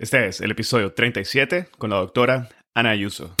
[0.00, 3.34] Este es el episodio 37 con la doctora Ana Ayuso.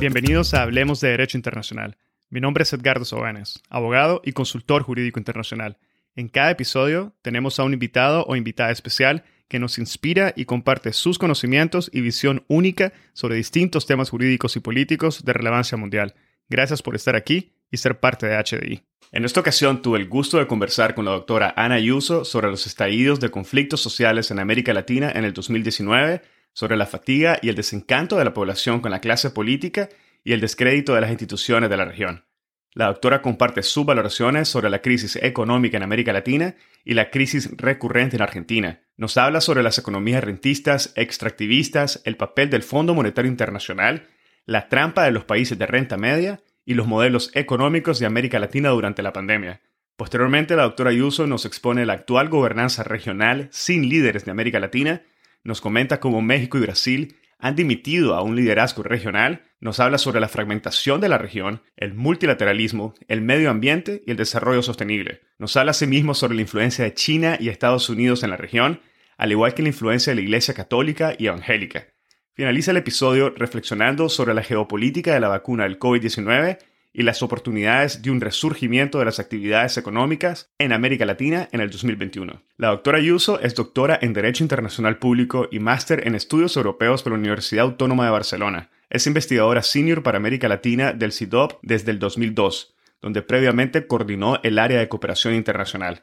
[0.00, 1.98] Bienvenidos a Hablemos de Derecho Internacional.
[2.30, 5.76] Mi nombre es Edgardo Sobanes, abogado y consultor jurídico internacional.
[6.16, 10.94] En cada episodio tenemos a un invitado o invitada especial que nos inspira y comparte
[10.94, 16.14] sus conocimientos y visión única sobre distintos temas jurídicos y políticos de relevancia mundial.
[16.48, 18.82] Gracias por estar aquí y ser parte de HDI.
[19.12, 22.66] En esta ocasión tuve el gusto de conversar con la doctora Ana Ayuso sobre los
[22.66, 27.56] estallidos de conflictos sociales en América Latina en el 2019, sobre la fatiga y el
[27.56, 29.88] desencanto de la población con la clase política
[30.22, 32.24] y el descrédito de las instituciones de la región.
[32.72, 37.50] La doctora comparte sus valoraciones sobre la crisis económica en América Latina y la crisis
[37.56, 38.82] recurrente en Argentina.
[38.96, 44.08] Nos habla sobre las economías rentistas, extractivistas, el papel del Fondo Monetario Internacional,
[44.44, 48.70] la trampa de los países de renta media y los modelos económicos de América Latina
[48.70, 49.60] durante la pandemia.
[49.96, 55.02] Posteriormente, la doctora Ayuso nos expone la actual gobernanza regional sin líderes de América Latina,
[55.44, 60.20] nos comenta cómo México y Brasil han dimitido a un liderazgo regional, nos habla sobre
[60.20, 65.20] la fragmentación de la región, el multilateralismo, el medio ambiente y el desarrollo sostenible.
[65.38, 68.80] Nos habla asimismo sobre la influencia de China y Estados Unidos en la región,
[69.16, 71.93] al igual que la influencia de la Iglesia católica y evangélica.
[72.36, 76.58] Finaliza el episodio reflexionando sobre la geopolítica de la vacuna del COVID-19
[76.92, 81.70] y las oportunidades de un resurgimiento de las actividades económicas en América Latina en el
[81.70, 82.42] 2021.
[82.56, 87.12] La doctora Ayuso es doctora en Derecho Internacional Público y máster en Estudios Europeos por
[87.12, 88.70] la Universidad Autónoma de Barcelona.
[88.90, 94.58] Es investigadora senior para América Latina del CIDOP desde el 2002, donde previamente coordinó el
[94.58, 96.02] área de cooperación internacional.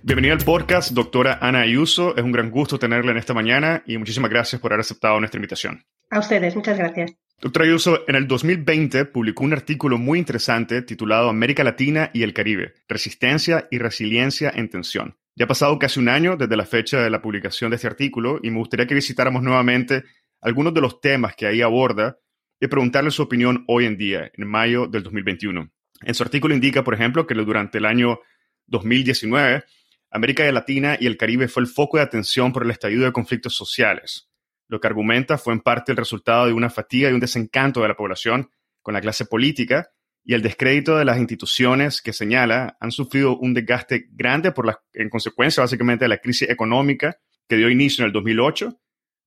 [0.03, 2.15] Bienvenida al podcast, doctora Ana Ayuso.
[2.15, 5.39] Es un gran gusto tenerla en esta mañana y muchísimas gracias por haber aceptado nuestra
[5.39, 5.83] invitación.
[6.11, 7.13] A ustedes, muchas gracias.
[7.41, 12.35] Doctora Ayuso, en el 2020 publicó un artículo muy interesante titulado América Latina y el
[12.35, 15.17] Caribe, Resistencia y Resiliencia en Tensión.
[15.37, 18.41] Ya ha pasado casi un año desde la fecha de la publicación de este artículo
[18.43, 20.05] y me gustaría que visitáramos nuevamente
[20.41, 22.19] algunos de los temas que ahí aborda
[22.61, 25.71] y preguntarle su opinión hoy en día, en mayo del 2021.
[26.03, 28.21] En su artículo indica, por ejemplo, que durante el año
[28.67, 29.65] 2019,
[30.11, 33.55] América Latina y el Caribe fue el foco de atención por el estallido de conflictos
[33.55, 34.29] sociales.
[34.69, 37.89] Lo que argumenta fue en parte el resultado de una fatiga y un desencanto de
[37.89, 38.51] la población
[38.83, 39.91] con la clase política
[40.25, 44.81] y el descrédito de las instituciones que señala han sufrido un desgaste grande por la,
[44.93, 47.17] en consecuencia básicamente de la crisis económica
[47.49, 48.81] que dio inicio en el 2008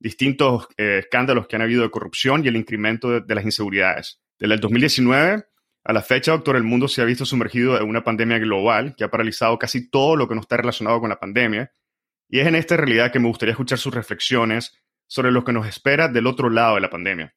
[0.03, 4.21] distintos eh, escándalos que han habido de corrupción y el incremento de, las inseguridades.
[4.37, 5.45] Desde el 2019
[5.85, 9.05] a la fecha, doctor, el mundo se ha visto sumergido en una pandemia global que
[9.05, 11.71] ha paralizado casi todo lo que no está relacionado con la pandemia.
[12.29, 15.67] Y es en esta realidad que me gustaría escuchar sus reflexiones sobre lo que nos
[15.67, 17.33] espera del otro lado de la pandemia.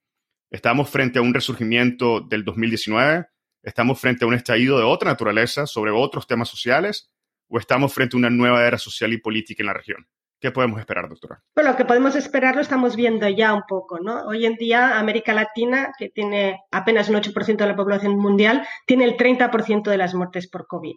[0.50, 3.26] ¿Estamos frente a un resurgimiento del 2019?
[3.66, 7.10] ¿Estamos frente a un estallido de otra naturaleza sobre otros temas sociales?
[7.48, 10.06] ¿O estamos frente a una nueva era social y política en la región?
[10.40, 11.42] ¿Qué podemos esperar, doctora?
[11.52, 14.22] Bueno, lo que podemos esperar lo estamos viendo ya un poco, ¿no?
[14.28, 19.02] Hoy en día América Latina, que tiene apenas un 8% de la población mundial, tiene
[19.02, 20.94] el 30% de las muertes por COVID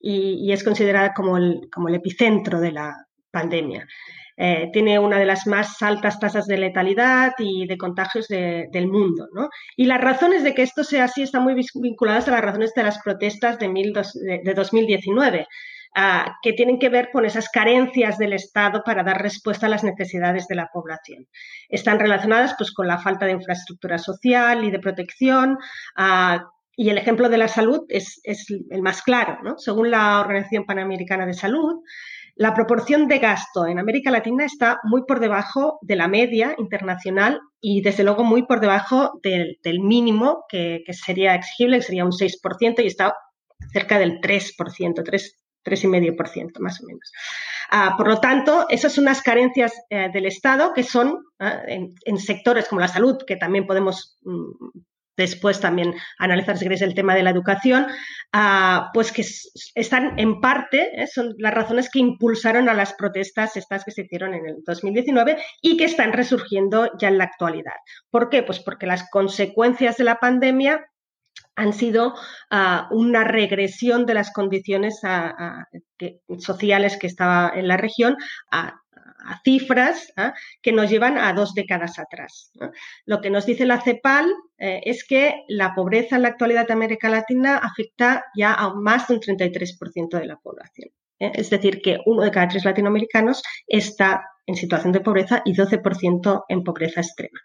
[0.00, 2.96] y, es considerada como el, como el epicentro de la
[3.30, 3.86] pandemia.
[4.40, 9.26] Eh, tiene una de las más altas tasas de letalidad y de contagios del mundo.
[9.32, 9.48] ¿no?
[9.76, 12.84] Y las razones de que esto sea así están muy vinculadas a las razones de
[12.84, 15.46] las protestas de, mil de 2019.
[15.96, 19.82] Ah, que tienen que ver con esas carencias del Estado para dar respuesta a las
[19.82, 21.26] necesidades de la población.
[21.68, 25.58] Están relacionadas pues, con la falta de infraestructura social y de protección,
[25.96, 26.44] ah,
[26.76, 28.20] y el ejemplo de la salud es,
[28.70, 29.38] el más claro.
[29.42, 29.58] ¿no?
[29.58, 31.82] Según la Organización Panamericana de Salud,
[32.38, 37.40] la proporción de gasto en América Latina está muy por debajo de la media internacional
[37.60, 42.84] y desde luego muy por debajo del, mínimo que, sería exigible, que sería un 6%
[42.84, 43.12] y está
[43.72, 47.12] cerca del 3%, 3, 3,5% más o menos.
[47.72, 52.18] Ah, por lo tanto, esas son unas carencias eh, del Estado que son ah, en,
[52.18, 54.78] sectores como la salud, que también podemos mm,
[55.18, 57.86] después también analizar, si queréis, el tema de la educación,
[58.32, 59.24] ah, pues que
[59.74, 64.02] están en parte, eh, son las razones que impulsaron a las protestas estas que se
[64.02, 67.74] hicieron en el 2019 y que están resurgiendo ya en la actualidad.
[68.10, 68.42] ¿Por qué?
[68.42, 70.86] Pues porque las consecuencias de la pandemia
[71.56, 72.14] han sido
[72.50, 75.00] ah, una regresión de las condiciones
[76.38, 78.16] sociales que estaba en la región
[78.52, 78.80] a
[79.24, 80.34] a cifras ¿ah?
[80.62, 82.52] que nos llevan a dos décadas atrás.
[83.04, 86.72] Lo que nos dice la CEPAL eh, es que la pobreza en la actualidad de
[86.72, 90.90] América Latina afecta ya a más de un 33% de la población.
[91.18, 91.32] ¿eh?
[91.34, 96.44] Es decir, que uno de cada tres latinoamericanos está en situación de pobreza y 12%
[96.48, 97.40] en pobreza extrema.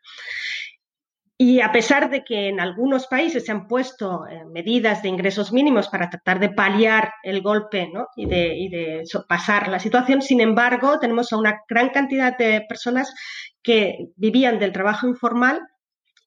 [1.45, 5.51] Y a pesar de que en algunos países se han puesto eh, medidas de ingresos
[5.51, 11.33] mínimos para tratar de paliar el golpe y de, pasar la situación, sin embargo, tenemos
[11.33, 13.13] a una gran cantidad de personas
[13.61, 15.59] que vivían del trabajo informal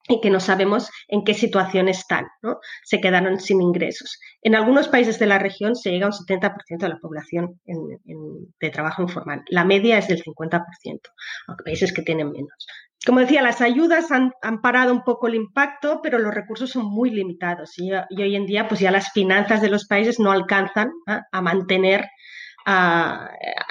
[0.09, 2.59] y que no sabemos en qué situación están, ¿no?
[2.85, 4.21] Se quedaron sin ingresos.
[4.43, 8.71] En algunos países de la región se llega a un 70% de la población de
[8.71, 9.43] trabajo informal.
[9.49, 10.65] La media es del 50%,
[11.49, 12.67] aunque países que tienen menos.
[13.05, 14.33] Como decía, las ayudas han,
[14.63, 18.67] parado un poco el impacto, pero los recursos son muy limitados y, hoy en día
[18.69, 22.09] pues ya las finanzas de los países no alcanzan a mantener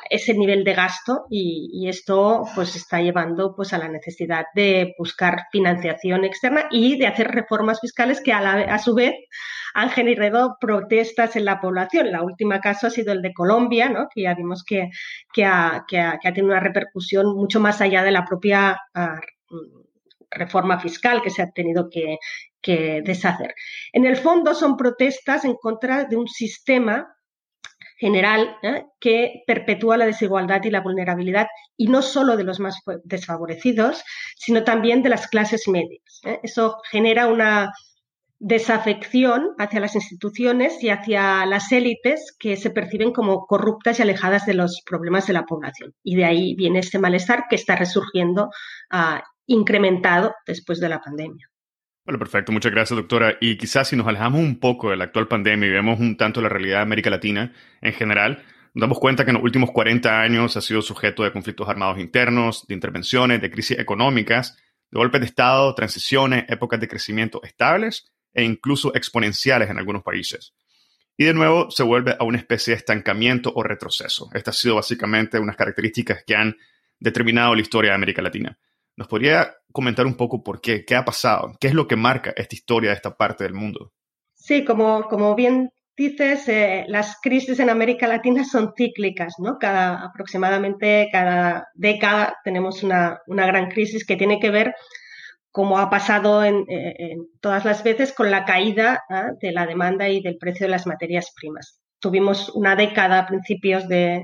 [0.10, 5.44] ese nivel de gasto y, esto pues está llevando pues a la necesidad de buscar
[5.52, 9.14] financiación externa y de hacer reformas fiscales que a, a su vez
[9.74, 12.12] han generado protestas en la población.
[12.12, 14.08] La última caso ha sido el de Colombia, ¿no?
[14.14, 14.90] que ya vimos que,
[15.34, 19.20] que, ha, que, ha, tenido una repercusión mucho más allá de la propia ah,
[20.32, 22.18] reforma fiscal que se ha tenido que,
[22.62, 23.54] que deshacer.
[23.92, 27.15] En el fondo son protestas en contra de un sistema
[27.98, 28.86] general ¿eh?
[29.00, 31.48] que perpetúa la desigualdad y la vulnerabilidad,
[31.78, 34.04] y no solo de los más desfavorecidos,
[34.38, 36.22] sino también de las clases medias.
[36.26, 36.40] ¿eh?
[36.44, 37.72] Eso genera una
[38.40, 44.46] desafección hacia las instituciones y hacia las élites que se perciben como corruptas y alejadas
[44.46, 45.94] de los problemas de la población.
[46.04, 48.50] Y de ahí viene este malestar que está resurgiendo
[48.90, 51.50] ah, incrementado después de la pandemia.
[52.06, 52.52] Bueno, perfecto.
[52.52, 53.36] Muchas gracias, doctora.
[53.42, 56.40] Y quizás si nos alejamos un poco de la actual pandemia y vemos un tanto
[56.40, 58.44] la realidad de América Latina en general,
[58.76, 61.98] nos damos cuenta que en los últimos 40 años ha sido sujeto de conflictos armados
[61.98, 64.56] internos, de intervenciones, de crisis económicas,
[64.92, 70.54] de golpes de Estado, transiciones, épocas de crecimiento estables e incluso exponenciales en algunos países.
[71.18, 74.30] Y de nuevo se vuelve a una especie de estancamiento o retroceso.
[74.34, 76.56] Estas han sido básicamente unas características que han
[77.00, 78.60] determinado la historia de América Latina.
[78.98, 80.86] ¿Nos podría comentar un poco por qué?
[80.86, 81.56] ¿Qué ha pasado?
[81.60, 83.92] ¿Qué es lo que marca esta historia de esta parte del mundo?
[84.34, 89.58] Sí, como, como bien dices, eh, las crisis en América Latina son cíclicas, ¿no?
[89.60, 94.74] Cada, aproximadamente cada década tenemos una, una gran crisis que tiene que ver,
[95.52, 99.30] como ha pasado en, eh, todas las veces, con la caída ¿ah?
[99.42, 101.80] de la demanda y del precio de las materias primas.
[102.00, 104.22] Tuvimos una década a principios de,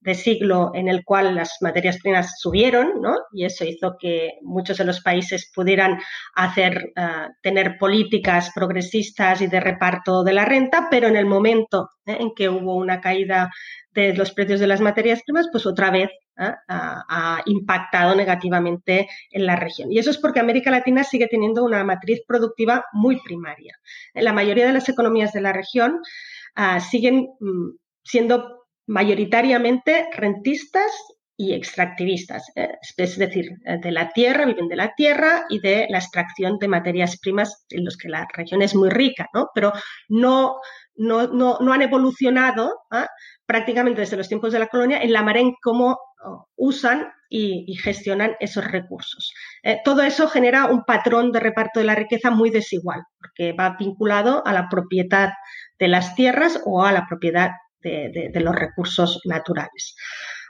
[0.00, 3.16] de siglo en el cual las materias primas subieron, ¿no?
[3.32, 5.98] Y eso hizo que muchos de los países pudieran
[6.34, 11.90] hacer, ah, tener políticas progresistas y de reparto de la renta, pero en el momento
[12.06, 12.16] ¿eh?
[12.18, 13.50] en que hubo una caída
[13.92, 16.54] de los precios de las materias primas, pues otra vez ¿eh?
[16.68, 19.92] ha impactado negativamente en la región.
[19.92, 23.76] Y eso es porque América Latina sigue teniendo una matriz productiva muy primaria.
[24.14, 26.00] La mayoría de las economías de la región
[26.54, 27.70] ah, siguen mm,
[28.02, 30.90] siendo mayoritariamente rentistas
[31.36, 32.68] y extractivistas, eh,
[32.98, 37.18] es decir, de la tierra, viven de la tierra y de la extracción de materias
[37.18, 39.48] primas en los que la región es muy rica, ¿no?
[39.54, 39.72] Pero
[40.08, 40.56] no,
[40.96, 43.08] no, no, han evolucionado ¿ah?
[43.46, 47.74] prácticamente desde los tiempos de la colonia en la manera en cómo oh, usan y,
[47.76, 49.32] gestionan esos recursos.
[49.62, 53.76] Eh, todo eso genera un patrón de reparto de la riqueza muy desigual, porque va
[53.78, 55.30] vinculado a la propiedad
[55.78, 59.96] de las tierras o a la propiedad de, los recursos naturales.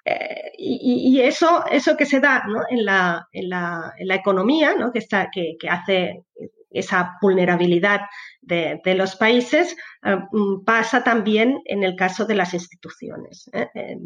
[0.05, 4.93] eh, y, eso, eso que se da en, la, en, la, economía, ¿no?
[4.93, 6.25] que, está, que, hace
[6.71, 8.03] esa vulnerabilidad
[8.41, 13.51] de, de los países, eh, mm, pasa también en el caso de las instituciones.
[13.53, 13.97] ¿eh?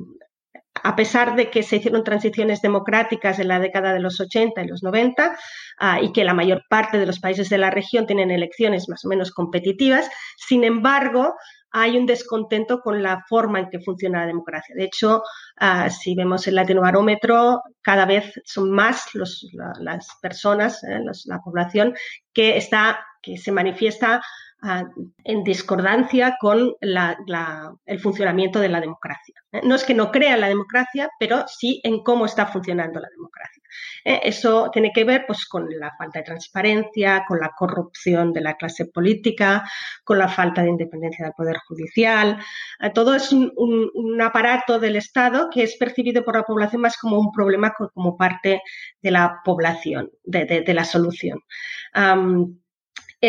[0.83, 4.67] a pesar de que se hicieron transiciones democráticas en la década de los 80 y
[4.67, 5.37] los 90
[5.79, 9.05] ah, y que la mayor parte de los países de la región tienen elecciones más
[9.05, 11.35] o menos competitivas, sin embargo,
[11.77, 14.77] hay un descontento con la forma en que funciona la democracia.
[14.77, 15.25] De hecho,
[15.57, 19.09] ah, si vemos el latinobarómetro, cada vez son más
[19.81, 21.95] las personas, eh, la población
[22.33, 24.23] que está, que se manifiesta
[25.25, 29.35] en discordancia con el funcionamiento de la democracia.
[29.53, 29.61] ¿eh?
[29.63, 33.09] No es que no crea en la democracia, pero sí en cómo está funcionando la
[33.11, 33.63] democracia.
[34.05, 34.21] ¿eh?
[34.25, 38.55] Eso tiene que ver pues, con la falta de transparencia, con la corrupción de la
[38.55, 39.65] clase política,
[40.03, 42.39] con la falta de independencia del Poder Judicial.
[42.81, 43.53] Eh, todo es un,
[44.23, 48.63] aparato del Estado que es percibido por la población más como un problema, como parte
[49.03, 51.41] de la población, de, la solución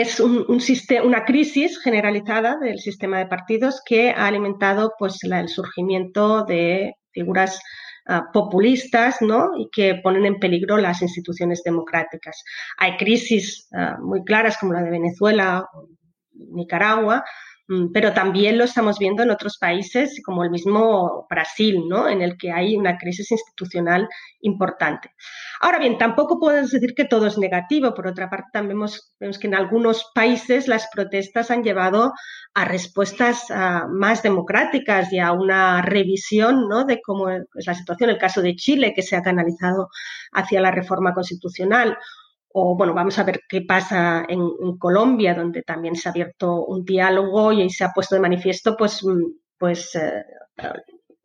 [0.02, 5.48] es un, sistema, una crisis generalizada del sistema de partidos que ha alimentado pues, el
[5.48, 7.62] surgimiento de figuras
[8.06, 9.52] ah, populistas ¿no?
[9.58, 12.44] y que ponen en peligro las instituciones democráticas.
[12.78, 15.66] Hay crisis ah, muy claras como la de Venezuela
[16.34, 17.24] Nicaragua,
[17.94, 22.08] pero también lo estamos viendo en otros países como el mismo Brasil, ¿no?
[22.08, 24.08] en el que hay una crisis institucional
[24.42, 25.12] importante.
[25.62, 27.96] Ahora bien, tampoco podemos decir que todo es negativo.
[27.96, 32.14] Por otra parte, también vemos, que en algunos países las protestas han llevado
[32.54, 36.86] a respuestas ah, más democráticas y a una revisión ¿no?
[36.86, 38.12] de cómo es la situación.
[38.12, 39.90] El caso de Chile, que se ha canalizado
[40.32, 41.98] hacia la reforma constitucional
[42.58, 46.86] o bueno, vamos a ver qué pasa en, Colombia, donde también se ha abierto un
[46.86, 49.24] diálogo y se ha puesto de manifiesto pues, mm,
[49.58, 50.24] pues eh,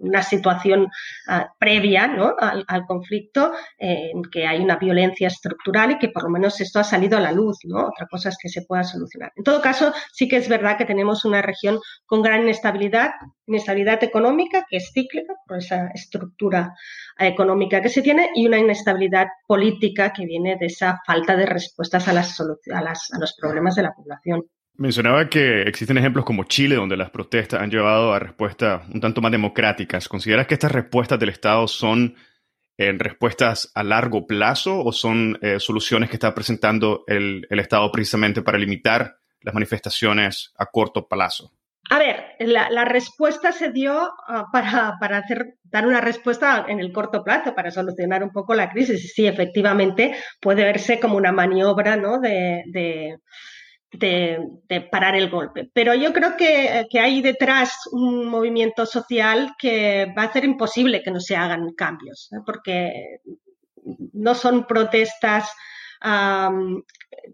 [0.00, 0.88] una situación
[1.28, 2.04] ah, previa
[2.38, 6.84] al, conflicto en que hay una violencia estructural y que por lo menos esto ha
[6.84, 7.86] salido a la luz, ¿no?
[7.86, 9.32] Otra cosa es que se pueda solucionar.
[9.36, 13.12] En todo caso, sí que es verdad que tenemos una región con gran inestabilidad,
[13.46, 16.74] inestabilidad económica, que es cíclica por esa estructura
[17.18, 22.08] económica que se tiene, y una inestabilidad política que viene de esa falta de respuestas
[22.08, 24.44] a, las, a, las, a los problemas de la población.
[24.80, 29.20] Mencionaba que existen ejemplos como Chile, donde las protestas han llevado a respuestas un tanto
[29.20, 30.08] más democráticas.
[30.08, 32.16] ¿Consideras que estas respuestas del Estado son
[32.78, 38.40] eh, respuestas a largo plazo o son eh, soluciones que está presentando el, Estado precisamente
[38.40, 41.52] para limitar las manifestaciones a corto plazo?
[41.90, 43.92] A ver, la, respuesta se dio
[44.28, 48.70] ah, para, hacer, dar una respuesta en el corto plazo, para solucionar un poco la
[48.70, 49.12] crisis.
[49.12, 52.18] Sí, efectivamente, puede verse como una maniobra ¿no?
[52.18, 53.18] de de,
[54.90, 55.70] parar el golpe.
[55.72, 61.10] Pero yo creo que, hay detrás un movimiento social que va a hacer imposible que
[61.10, 63.20] no se hagan cambios, porque
[64.12, 65.50] no son protestas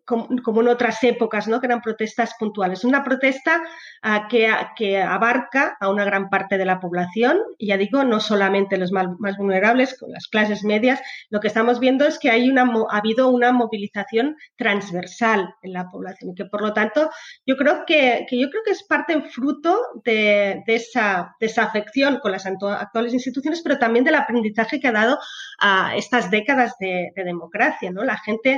[0.05, 1.61] como, en otras épocas, ¿no?
[1.61, 2.85] que eran protestas puntuales.
[2.85, 3.63] Una protesta
[4.03, 8.77] ah, que, abarca a una gran parte de la población, y ya digo, no solamente
[8.77, 9.07] los más,
[9.37, 13.29] vulnerables, con las clases medias, lo que estamos viendo es que hay una, ha habido
[13.29, 17.11] una movilización transversal en la población y que por lo tanto
[17.47, 18.27] yo creo que,
[18.67, 24.81] es parte fruto de, de esa desafección con las actuales instituciones, pero también del aprendizaje
[24.81, 25.19] que ha dado
[25.61, 27.91] a estas décadas de, de democracia.
[27.91, 28.03] ¿no?
[28.05, 28.56] La gente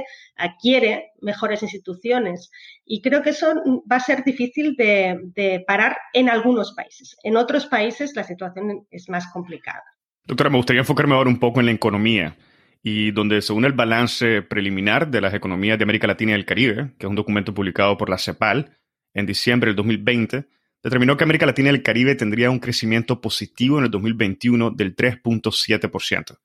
[0.60, 2.50] quiere mejores instituciones.
[2.84, 3.54] Y creo que eso
[3.90, 7.16] va a ser difícil de, parar en algunos países.
[7.22, 9.82] En otros países la situación es más complicada.
[10.24, 12.36] Doctora, me gustaría enfocarme ahora un poco en la economía
[12.82, 16.92] y donde según el balance preliminar de las economías de América Latina y el Caribe,
[16.98, 18.76] que es un documento publicado por la CEPAL
[19.14, 20.46] en diciembre del 2020,
[20.82, 24.94] determinó que América Latina y el Caribe tendría un crecimiento positivo en el 2021 del
[24.94, 26.38] 3.7%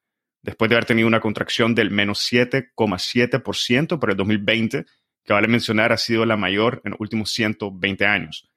[0.43, 4.85] después de haber tenido una contracción del menos 7,7% para el 2020,
[5.23, 8.49] que vale mencionar ha sido la mayor en los últimos 120 años.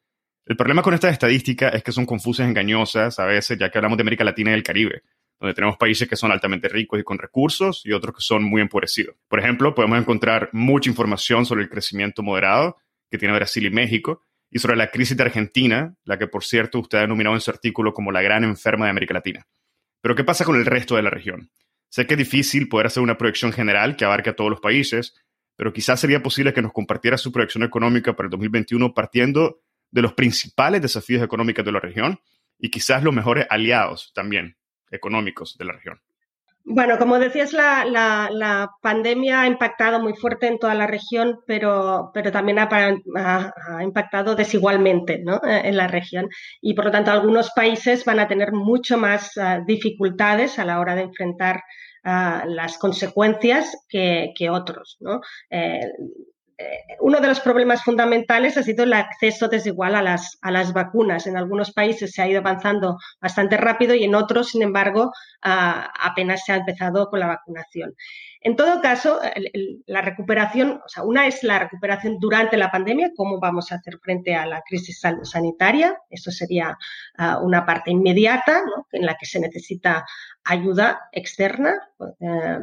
[0.44, 3.78] El problema con estas estadísticas es que son confusas y engañosas a veces, ya que
[3.78, 5.02] hablamos de América Latina y el Caribe,
[5.40, 8.60] donde tenemos países que son altamente ricos y con recursos y otros que son muy
[8.60, 9.16] empobrecidos.
[9.28, 12.76] Por ejemplo, podemos encontrar mucha información sobre el crecimiento moderado
[13.10, 16.78] que tiene Brasil y México, y sobre la crisis de Argentina, la que por cierto
[16.78, 19.46] usted ha denominado en su artículo como la gran enferma de América Latina.
[20.00, 21.50] Pero ¿qué pasa con el resto de la región?
[21.96, 25.14] Sé que es difícil poder hacer una proyección general que abarque a todos los países,
[25.56, 30.02] pero quizás sería posible que nos compartiera su proyección económica para el 2021 partiendo de
[30.02, 32.20] los principales desafíos económicos de la región
[32.58, 34.58] y quizás los mejores aliados también
[34.90, 36.02] económicos de la región.
[36.68, 42.32] Bueno, como decías, la, pandemia ha impactado muy fuerte en toda la región, pero, pero
[42.32, 46.28] también ha, impactado desigualmente en la región.
[46.60, 50.80] Y por lo tanto, algunos países van a tener mucho más ah, dificultades a la
[50.80, 51.62] hora de enfrentar
[52.02, 54.96] ah, las consecuencias que, otros.
[54.98, 55.20] ¿no?
[55.50, 55.92] Eh, eh,
[57.00, 61.26] uno de los problemas fundamentales ha sido el acceso desigual a las, a las vacunas.
[61.26, 66.44] En algunos países se ha ido avanzando bastante rápido y en otros, sin embargo, apenas
[66.44, 67.94] se ha empezado con la vacunación.
[68.40, 69.20] En todo caso,
[69.86, 73.98] la recuperación, o sea, una es la recuperación durante la pandemia, cómo vamos a hacer
[73.98, 76.78] frente a la crisis sanitaria, eso sería
[77.18, 80.06] ah, una parte inmediata en la que se necesita
[80.44, 81.76] ayuda externa.
[82.20, 82.58] Eh,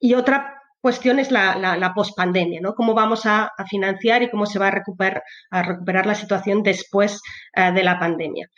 [0.00, 2.74] y otra cuestión es la, la, pospandemia, ¿no?
[2.74, 7.20] Cómo vamos a, financiar y cómo se va a recuperar, a recuperar la situación después
[7.54, 8.48] eh, de la pandemia.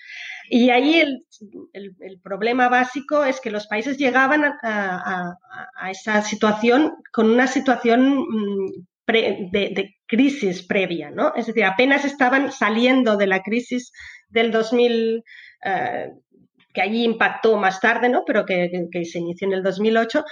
[0.48, 1.24] Y ahí el,
[1.72, 5.34] el, problema básico es que los países llegaban a,
[5.76, 11.32] a, esa situación con una situación mm, de, crisis previa, ¿no?
[11.34, 13.92] Es decir, apenas estaban saliendo de la crisis
[14.28, 15.22] del 2000,
[16.72, 18.24] que allí impactó más tarde, ¿no?
[18.26, 20.24] pero que, se inició en el 2008,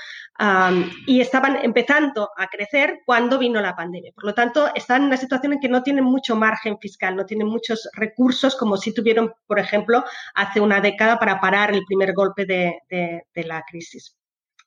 [1.06, 4.12] y estaban empezando a crecer cuando vino la pandemia.
[4.14, 7.26] Por lo tanto, están en una situación en que no tienen mucho margen fiscal, no
[7.26, 10.04] tienen muchos recursos como si tuvieron, por ejemplo,
[10.34, 14.16] hace una década para parar el primer golpe de, la crisis.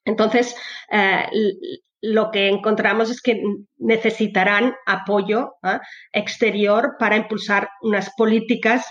[0.05, 0.55] Entonces,
[0.91, 1.27] eh,
[2.01, 3.41] lo que encontramos es que
[3.77, 5.79] necesitarán apoyo ¿ah?
[6.11, 8.85] exterior para impulsar unas políticas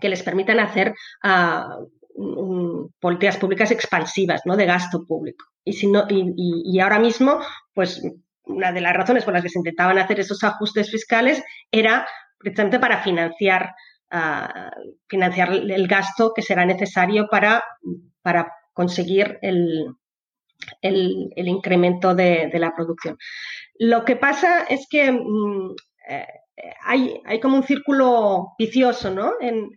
[0.00, 1.78] que les permitan hacer ah,
[3.00, 4.56] políticas públicas expansivas, ¿no?
[4.56, 5.44] De gasto público.
[5.64, 7.40] Y, ahora mismo,
[7.74, 8.02] pues
[8.44, 12.06] una de las razones por las que se intentaban hacer esos ajustes fiscales era
[12.38, 13.74] precisamente para financiar,
[14.10, 14.70] ah,
[15.08, 17.62] financiar el gasto que será necesario para,
[18.22, 19.96] para conseguir el,
[20.80, 23.18] el, incremento de, la producción.
[23.78, 25.74] Lo que pasa es que mm,
[26.08, 26.26] eh,
[26.82, 29.32] hay, hay, como un círculo vicioso ¿no?
[29.40, 29.72] en,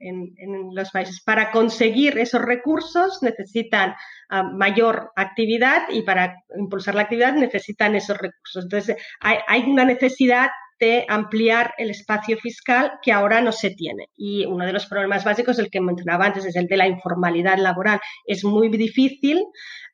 [0.74, 1.22] los países.
[1.22, 3.96] Para conseguir esos recursos necesitan
[4.30, 8.64] ah, mayor actividad y para impulsar la actividad necesitan esos recursos.
[8.64, 14.10] Entonces, hay, una necesidad de ampliar el espacio fiscal que ahora no se tiene.
[14.16, 17.58] Y uno de los problemas básicos, el que mencionaba antes, es el de la informalidad
[17.58, 18.00] laboral.
[18.26, 19.44] Es muy difícil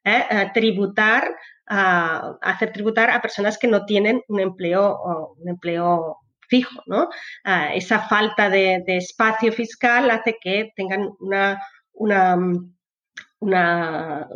[0.03, 0.23] ¿eh?
[0.29, 1.35] Eh, tributar,
[1.67, 7.09] ah, hacer tributar a personas que no tienen un empleo, un empleo fijo, ¿no?
[7.43, 11.59] Ah, esa falta de, espacio fiscal hace que tengan una,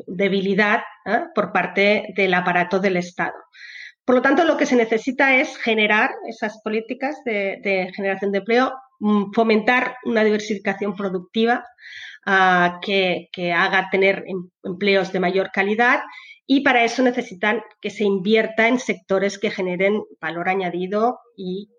[0.07, 1.23] debilidad ¿eh?
[1.33, 3.35] por parte del aparato del Estado.
[4.05, 8.73] Por lo tanto, lo que se necesita es generar esas políticas de, generación de empleo,
[8.99, 11.63] mm, fomentar una diversificación productiva
[12.25, 16.01] ah, que, que, haga tener em, empleos de mayor calidad
[16.51, 21.69] y para eso necesitan que se invierta en sectores que generen valor añadido y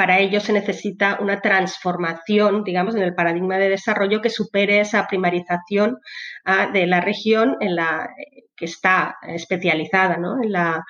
[0.00, 5.06] para ello se necesita una transformación, digamos, en el paradigma de desarrollo que supere esa
[5.06, 5.98] primarización
[6.46, 8.08] ah, de la región en la
[8.56, 10.82] que está especializada en, la,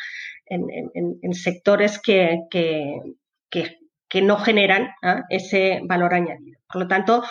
[0.47, 6.61] en, sectores que, que, no generan ah, ese valor añadido.
[6.73, 7.25] Por lo tanto,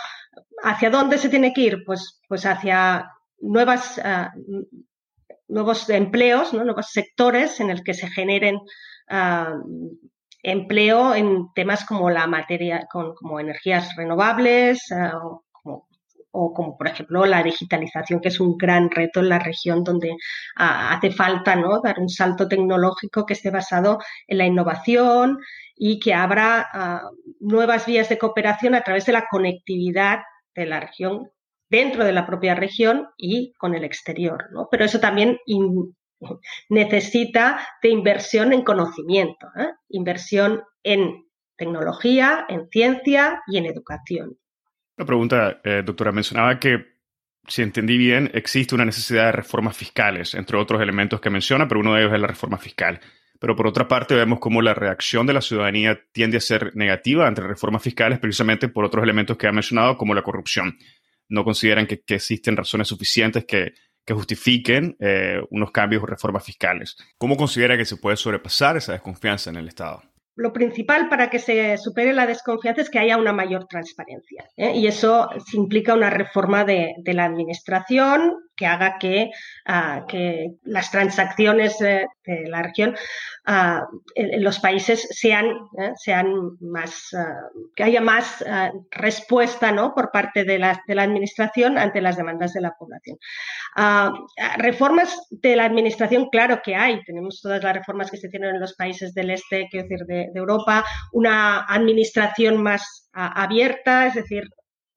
[0.62, 1.84] ¿hacia dónde se tiene que ir?
[1.86, 4.34] Pues, pues hacia nuevas, ah,
[5.48, 8.60] nuevos empleos, nuevos sectores en el que se generen
[10.44, 15.12] empleo en temas como la materia, como energías renovables eh,
[16.32, 20.16] o, como, por ejemplo la digitalización, que es un gran reto en la región donde
[20.56, 21.82] ah, hace falta ¿no?
[21.82, 25.40] dar un salto tecnológico que esté basado en la innovación
[25.76, 30.20] y que abra ah, nuevas vías de cooperación a través de la conectividad
[30.56, 31.30] de la región
[31.70, 34.46] dentro de la propia región y con el exterior.
[34.52, 34.68] ¿no?
[34.72, 35.38] Pero eso también
[36.70, 39.70] necesita de inversión en conocimiento, ¿eh?
[39.90, 41.26] inversión en
[41.58, 44.38] tecnología, en ciencia y en educación.
[44.98, 46.12] Una pregunta, eh, doctora.
[46.12, 46.86] Mencionaba que,
[47.48, 51.82] si entendí bien, existe una necesidad de reformas fiscales, entre otros elementos que menciona, pero
[51.82, 53.00] uno de ellos es la reforma fiscal.
[53.40, 57.26] Pero por otra parte, vemos cómo la reacción de la ciudadanía tiende a ser negativa
[57.26, 60.78] ante reformas fiscales, precisamente por otros elementos que ha mencionado, como la corrupción.
[61.30, 63.74] No consideran que existen razones suficientes que
[64.10, 66.98] que justifiquen eh, unos cambios o reformas fiscales.
[67.20, 70.02] ¿Cómo considera que se puede sobrepasar esa desconfianza en el Estado?
[70.36, 74.46] Lo principal para que se supere la desconfianza es que haya una mayor transparencia.
[74.58, 74.72] ¿eh?
[74.76, 79.32] Y eso implica una reforma de, la administración que haga que,
[79.66, 82.06] ah, que las transacciones de,
[82.48, 82.96] la región
[83.46, 85.48] ah, en, los países sean,
[85.80, 88.44] eh, sean más, ah, que haya más
[88.92, 89.96] respuesta ¿no?
[89.96, 93.18] por parte de la, de la, administración ante las demandas de la población.
[94.58, 97.02] reformas de la administración, claro que hay.
[97.06, 100.30] Tenemos todas las reformas que se tienen en los países del este, quiero decir, de,
[100.34, 104.44] de Europa, una administración más abierta, es decir,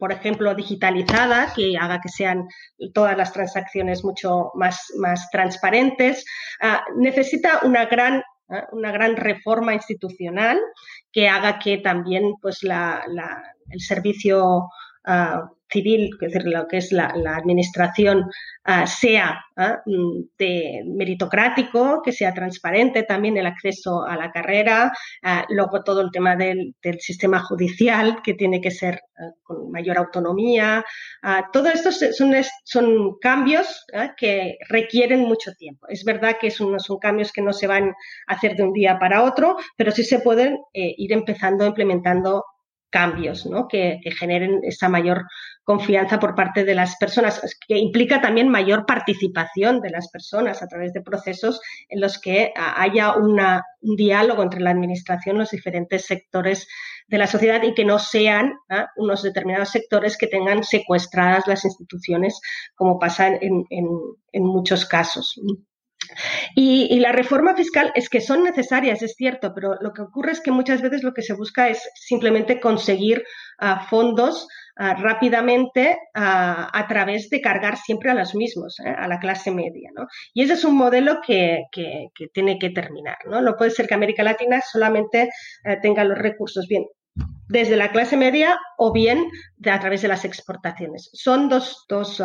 [0.02, 2.48] por ejemplo, digitalizada, que haga que sean
[2.92, 6.24] todas las transacciones mucho más, más transparentes.
[6.60, 10.60] Ah, necesita una gran, ah, una gran reforma institucional
[11.12, 13.04] que haga que también pues, la,
[13.70, 14.68] el servicio
[15.04, 16.10] ah, civil,
[16.44, 18.26] lo que es la, administración,
[18.64, 24.92] ah, sea ah, mm, de meritocrático, que sea transparente también el acceso a la carrera,
[25.48, 29.00] luego todo el tema del, sistema judicial, que tiene que ser
[29.42, 30.84] con mayor autonomía.
[31.52, 32.34] todo esto son,
[32.64, 33.86] son cambios
[34.16, 35.86] que requieren mucho tiempo.
[35.88, 37.94] Es verdad que son, son cambios que no se van
[38.26, 42.44] a hacer de un día para otro, pero sí se pueden eh, ir empezando implementando
[42.92, 43.66] cambios ¿no?
[43.66, 45.24] que, generen esa mayor
[45.64, 50.68] confianza por parte de las personas, que implica también mayor participación de las personas a
[50.68, 53.40] través de procesos en los que haya un
[53.96, 56.68] diálogo entre la administración, los diferentes sectores
[57.08, 58.52] de la sociedad y que no sean
[58.96, 62.40] unos determinados sectores que tengan secuestradas las instituciones,
[62.74, 65.40] como pasa en muchos casos.
[66.54, 70.40] Y, la reforma fiscal es que son necesarias, es cierto, pero lo que ocurre es
[70.40, 73.24] que muchas veces lo que se busca es simplemente conseguir
[73.58, 74.46] ah, fondos
[74.76, 78.88] ah, rápidamente ah, a través de cargar siempre a los mismos, ¿eh?
[78.88, 79.90] a la clase media.
[80.34, 81.64] Y ese es un modelo que,
[82.32, 83.18] tiene que terminar.
[83.26, 83.40] ¿no?
[83.40, 85.30] no puede ser que América Latina solamente
[85.64, 86.84] eh, tenga los recursos bien
[87.48, 89.26] desde la clase media o bien
[89.66, 91.10] a través de las exportaciones.
[91.12, 92.22] Son dos, dos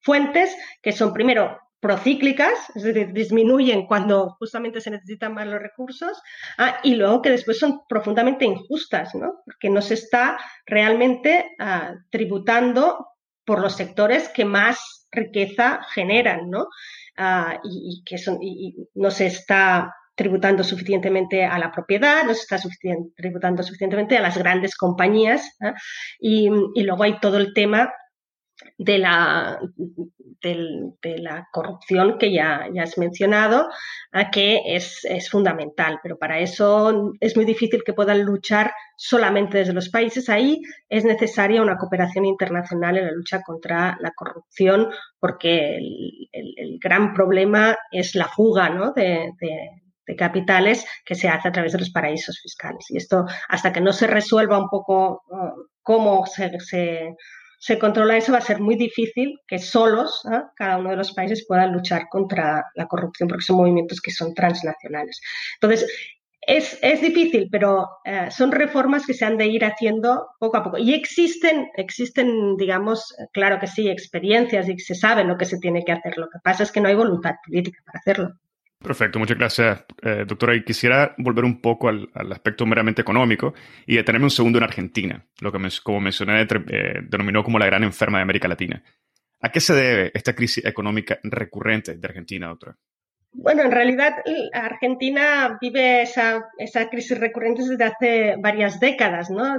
[0.00, 6.18] fuentes que son, primero, procíclicas, es decir, disminuyen cuando justamente se necesitan más los recursos,
[6.56, 9.42] ah, y luego que después son profundamente injustas, ¿no?
[9.44, 13.08] porque no se está realmente ah, tributando
[13.44, 16.68] por los sectores que más riqueza generan, ¿no?
[17.18, 22.54] Ah, y, que son, y, no se está tributando suficientemente a la propiedad, no se
[22.54, 22.58] está
[23.14, 25.54] tributando suficientemente a las grandes compañías,
[26.18, 27.92] y, y luego hay todo el tema
[28.78, 29.60] de la,
[30.42, 33.68] de, la corrupción que ya, ya has mencionado,
[34.32, 39.88] que es, fundamental, pero para eso es muy difícil que puedan luchar solamente desde los
[39.88, 40.28] países.
[40.28, 45.78] Ahí es necesaria una cooperación internacional en la lucha contra la corrupción, porque
[46.32, 49.30] el, gran problema es la fuga de,
[50.18, 52.84] capitales que se hace a través de los paraísos fiscales.
[52.90, 56.50] Y esto, hasta que no se resuelva un poco uh, cómo se
[57.78, 60.22] controla eso, va a ser muy difícil que solos
[60.56, 64.34] cada uno de los países puedan luchar contra la corrupción, porque son movimientos que son
[64.34, 65.20] transnacionales.
[65.60, 65.86] Entonces,
[66.46, 70.78] es, difícil, pero eh, son reformas que se han de ir haciendo poco a poco.
[70.78, 75.84] Y existen, existen, digamos, claro que sí, experiencias y se sabe lo que se tiene
[75.84, 76.18] que hacer.
[76.18, 78.34] Lo que pasa es que no hay voluntad política para hacerlo.
[78.84, 80.54] Perfecto, muchas gracias, eh, doctora.
[80.54, 83.54] Y quisiera volver un poco al, aspecto meramente económico
[83.86, 87.82] y detenerme un segundo en Argentina, lo que, como mencioné, eh, denominó como la gran
[87.82, 88.84] enferma de América Latina.
[89.40, 92.76] ¿A qué se debe esta crisis económica recurrente de Argentina, doctora?
[93.36, 94.14] Bueno, en realidad
[94.52, 99.56] Argentina vive esa, esa, crisis recurrente desde hace varias décadas, ¿no?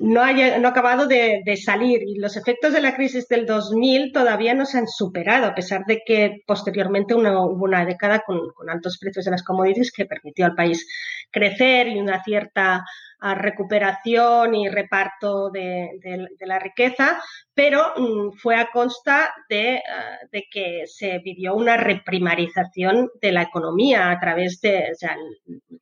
[0.00, 4.12] no, ha, no ha acabado de, salir y los efectos de la crisis del 2000
[4.12, 8.68] todavía no se han superado, a pesar de que posteriormente hubo una década con, con
[8.68, 10.88] altos precios de las commodities que permitió al país
[11.30, 12.84] crecer y una cierta
[13.20, 15.98] recuperación y reparto de,
[16.40, 17.20] la riqueza,
[17.54, 23.42] pero mm, fue a consta de, ah, de, que se vivió una reprimarización de la
[23.42, 24.92] economía a través de,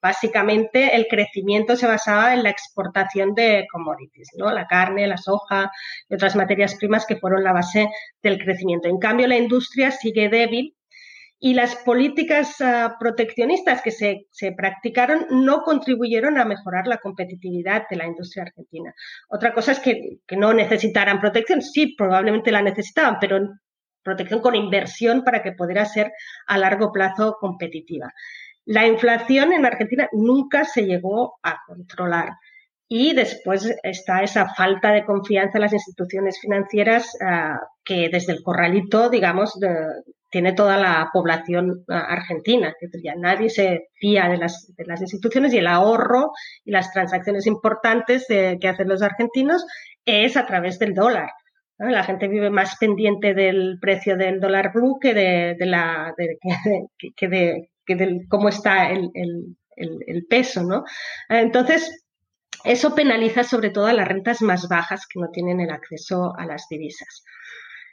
[0.01, 4.51] básicamente el crecimiento se basaba en la exportación de commodities, ¿no?
[4.51, 5.71] la carne, la soja
[6.09, 7.89] y otras materias primas que fueron la base
[8.23, 8.89] del crecimiento.
[8.89, 10.75] En cambio, la industria sigue débil
[11.45, 17.97] y las políticas ah, proteccionistas que se, practicaron no contribuyeron a mejorar la competitividad de
[17.97, 18.95] la industria argentina.
[19.29, 23.47] Otra cosa es que, no necesitaran protección, sí, probablemente la necesitaban, pero
[24.03, 26.13] protección con inversión para que pudiera ser
[26.47, 28.11] a largo plazo competitiva.
[28.65, 32.31] La inflación en Argentina nunca se llegó a controlar.
[32.89, 38.43] Y después está esa falta de confianza en las instituciones financieras ah, que desde el
[38.43, 39.59] corralito, digamos,
[40.35, 42.75] tiene toda la población ah, argentina.
[43.05, 46.33] Ya nadie se fía de las, de las, instituciones y el ahorro
[46.65, 49.65] y las transacciones importantes que hacen los argentinos
[50.05, 51.31] es a través del dólar.
[51.79, 56.13] La gente vive más pendiente del precio del dólar blue que de, la
[57.17, 60.83] que, de, cómo está el, el, peso, ¿no?
[61.29, 62.05] Entonces,
[62.65, 66.45] eso penaliza sobre todo a las rentas más bajas que no tienen el acceso a
[66.45, 67.23] las divisas.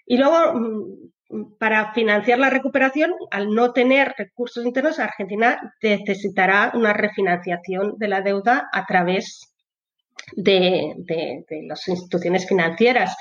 [0.07, 1.11] Y luego, mm,
[1.59, 8.21] para financiar la recuperación, al no tener recursos internos, Argentina necesitará una refinanciación de la
[8.21, 9.53] deuda a través
[10.35, 10.95] de,
[11.67, 13.15] las instituciones financieras.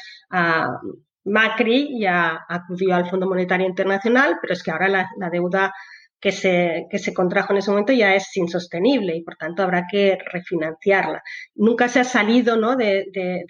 [1.25, 5.73] Macri ya acudió al Fondo Monetario Internacional, pero es que ahora la, deuda
[6.20, 9.87] que se, que se, contrajo en ese momento ya es insostenible y por tanto habrá
[9.90, 11.22] que refinanciarla.
[11.54, 12.76] Nunca se ha salido ¿no?
[12.76, 13.44] de, de,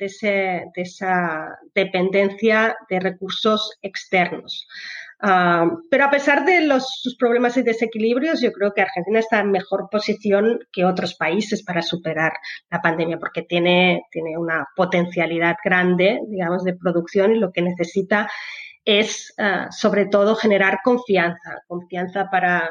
[0.76, 4.68] esa dependencia de recursos externos.
[5.22, 9.40] Ah, pero a pesar de los, sus problemas y desequilibrios, yo creo que Argentina está
[9.40, 12.32] en mejor posición que otros países para superar
[12.70, 18.30] la pandemia, porque tiene, tiene una potencialidad grande, digamos, de producción y lo que necesita
[18.84, 22.68] es, ah, sobre todo, generar confianza, confianza para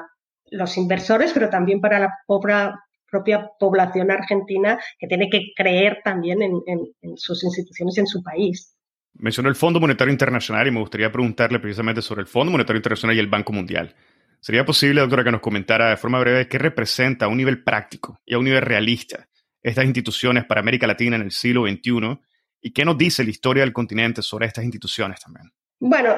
[0.51, 6.61] los inversores, pero también para la propia población argentina que tiene que creer también en,
[7.01, 8.75] en sus instituciones y en su país.
[9.13, 13.15] Mencionó el Fondo Monetario Internacional y me gustaría preguntarle precisamente sobre el Fondo Monetario Internacional
[13.15, 13.93] y el Banco Mundial.
[14.39, 18.21] ¿Sería posible, doctora, que nos comentara de forma breve qué representa a un nivel práctico
[18.25, 19.27] y a un nivel realista
[19.61, 22.17] estas instituciones para América Latina en el siglo XXI
[22.61, 25.51] y qué nos dice la historia del continente sobre estas instituciones también?
[25.79, 26.17] Bueno,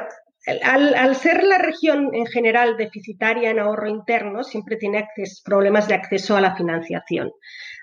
[0.63, 5.07] al, ser la región en general deficitaria en ahorro interno, siempre tiene
[5.43, 7.31] problemas de acceso a la financiación.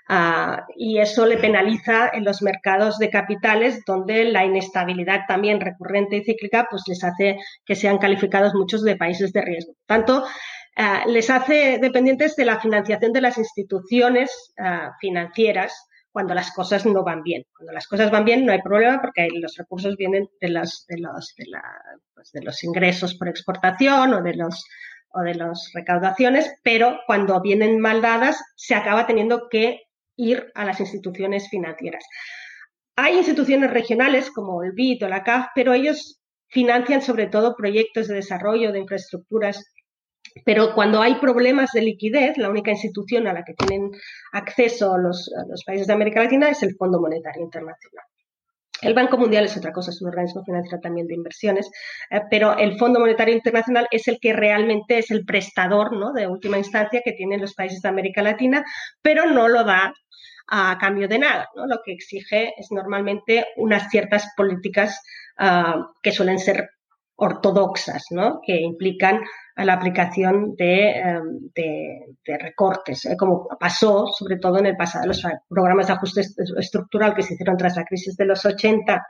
[0.09, 6.17] Ah, y eso le penaliza en los mercados de capitales, donde la inestabilidad también recurrente
[6.17, 9.73] y cíclica pues les hace que sean calificados muchos de países de riesgo.
[9.85, 10.25] tanto,
[10.75, 16.85] ah, les hace dependientes de la financiación de las instituciones ah, financieras cuando las cosas
[16.85, 17.45] no van bien.
[17.55, 20.99] Cuando las cosas van bien no hay problema porque los recursos vienen de los, de
[20.99, 21.45] los, de
[22.13, 24.65] pues de los ingresos por exportación o de los
[25.11, 29.81] o de las recaudaciones, pero cuando vienen mal dadas se acaba teniendo que
[30.15, 32.05] ir a las instituciones financieras.
[32.95, 36.19] Hay instituciones regionales como el BID o la CAF, pero ellos
[36.49, 39.73] financian sobre todo proyectos de desarrollo de infraestructuras.
[40.45, 43.91] Pero cuando hay problemas de liquidez, la única institución a la que tienen
[44.31, 45.31] acceso los,
[45.65, 48.05] países de América Latina es el Fondo Monetario Internacional.
[48.81, 51.69] El Banco Mundial es otra cosa, es un organismo financiero también de inversiones,
[52.09, 56.13] eh, pero el Fondo Monetario Internacional es el que realmente es el prestador ¿no?
[56.13, 58.63] de última instancia que tienen los países de América Latina,
[59.01, 59.93] pero no lo da
[60.47, 61.49] a cambio de nada.
[61.55, 65.01] Lo que exige es normalmente unas ciertas políticas
[65.37, 66.69] ah, que suelen ser
[67.19, 68.39] ortodoxas, ¿no?
[68.45, 69.21] que implican
[69.55, 71.49] la aplicación de, em,
[72.25, 73.17] recortes, ¿eh?
[73.17, 76.21] como pasó sobre todo en el pasado, los programas de ajuste
[76.57, 79.05] estructural que se hicieron tras la crisis de los 80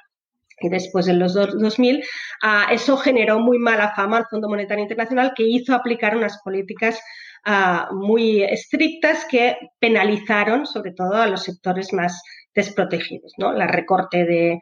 [0.61, 2.03] y después en los 2000,
[2.41, 6.99] ah, eso generó muy mala fama al Fondo Monetario Internacional que hizo aplicar unas políticas
[7.45, 12.21] Ah, muy estrictas que penalizaron sobre todo a los sectores más
[12.53, 13.53] desprotegidos, ¿no?
[13.53, 14.59] La recorte de,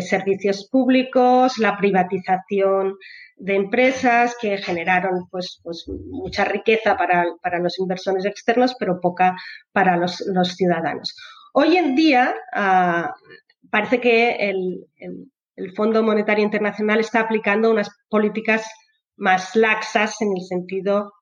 [0.00, 2.96] servicios públicos, la privatización
[3.36, 9.36] de empresas que generaron pues, pues mucha riqueza para, los inversores externos, pero poca
[9.72, 10.22] para los,
[10.56, 11.14] ciudadanos.
[11.52, 13.12] Hoy en día ah,
[13.70, 18.66] parece que el, el, Fondo Monetario Internacional está aplicando unas políticas
[19.16, 21.12] más laxas en el sentido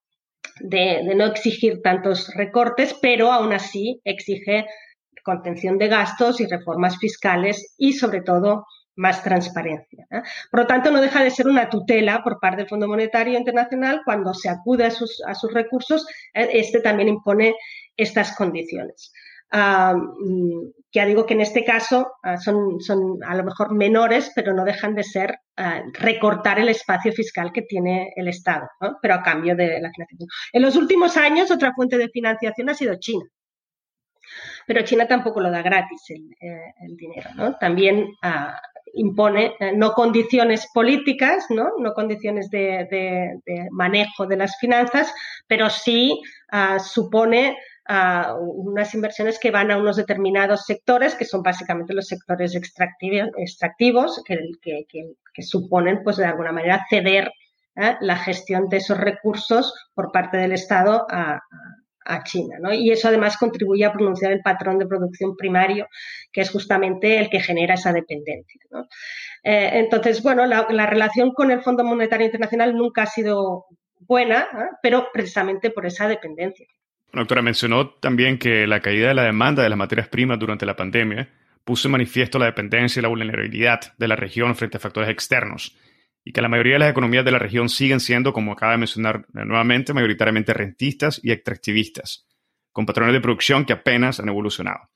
[0.61, 4.66] de, no exigir tantos recortes, pero aún así exige
[5.22, 10.06] contención de gastos y reformas fiscales y, sobre todo, más transparencia.
[10.50, 14.02] Por lo tanto, no deja de ser una tutela por parte del Fondo Monetario Internacional
[14.04, 17.54] cuando se acude a sus, recursos, eh, este también impone
[17.96, 19.12] estas condiciones.
[19.54, 24.54] Mm, ya digo que en este caso ah, son, son, a lo mejor menores, pero
[24.54, 28.68] no dejan de ser ah, recortar el espacio fiscal que tiene el Estado,
[29.00, 30.28] pero a cambio de la financiación.
[30.52, 33.24] En los últimos años, otra fuente de financiación ha sido China.
[34.66, 37.57] Pero China tampoco lo da gratis el, eh, dinero, ¿no?
[37.57, 38.61] También ah,
[38.94, 43.38] impone eh, no condiciones políticas, no, no condiciones de,
[43.70, 45.12] manejo de las finanzas,
[45.46, 46.20] pero sí
[46.85, 47.57] supone
[47.88, 54.87] unas inversiones que van a unos determinados sectores, que son básicamente los sectores extractivos, que,
[54.88, 57.33] que, suponen, pues de alguna manera, ceder
[57.77, 57.96] ¿eh?
[58.01, 61.40] la gestión de esos recursos por parte del Estado a,
[62.24, 62.74] China.
[62.74, 65.88] Y eso además contribuye a pronunciar el patrón de producción primario,
[66.32, 68.60] que es justamente el que genera esa dependencia.
[69.44, 73.66] Eh, entonces, bueno, la, relación con el Fondo Monetario Internacional nunca ha sido
[74.00, 74.76] buena, ¿eh?
[74.82, 76.66] pero precisamente por esa dependencia.
[77.12, 80.76] Doctora, mencionó también que la caída de la demanda de las materias primas durante la
[80.76, 81.28] pandemia
[81.64, 85.76] puso en manifiesto la dependencia y la vulnerabilidad de la región frente a factores externos,
[86.24, 88.78] y que la mayoría de las economías de la región siguen siendo, como acaba de
[88.78, 92.26] mencionar nuevamente, mayoritariamente rentistas y extractivistas,
[92.70, 94.88] con patrones de producción que apenas han evolucionado.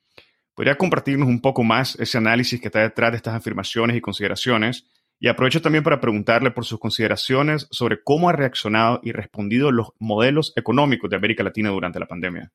[0.55, 4.87] ¿Podría compartirnos un poco más ese análisis que está detrás de estas afirmaciones y consideraciones?
[5.19, 9.89] Y aprovecho también para preguntarle por sus consideraciones sobre cómo ha reaccionado y respondido los
[9.99, 12.53] modelos económicos de América Latina durante la pandemia.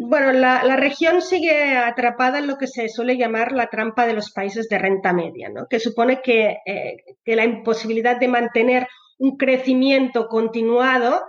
[0.00, 4.30] Bueno, la, región sigue atrapada en lo que se suele llamar la trampa de los
[4.30, 5.66] países de renta media, ¿no?
[5.68, 8.86] que supone que, eh, la imposibilidad de mantener
[9.18, 11.20] un crecimiento continuado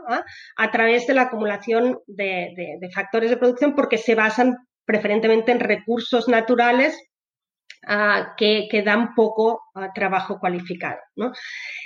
[0.55, 4.55] a través de la acumulación de, factores de producción porque se basan
[4.85, 6.95] preferentemente en recursos naturales
[7.87, 10.97] ah, que, dan poco trabajo cualificado.
[11.15, 11.31] ¿no?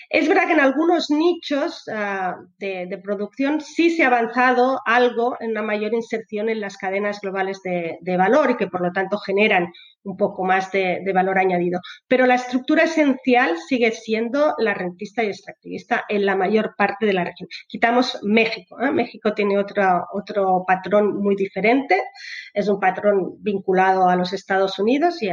[0.09, 5.51] Es verdad que en algunos nichos ah, de, producción sí se ha avanzado algo en
[5.51, 9.71] una mayor inserción en las cadenas globales de, valor y que por lo tanto generan
[10.03, 11.79] un poco más de, valor añadido.
[12.07, 17.13] Pero la estructura esencial sigue siendo la rentista y extractivista en la mayor parte de
[17.13, 17.49] la región.
[17.67, 18.79] Quitamos México.
[18.81, 18.91] ¿eh?
[18.91, 22.03] México tiene otro, otro patrón muy diferente.
[22.53, 25.29] Es un patrón vinculado a los Estados Unidos y,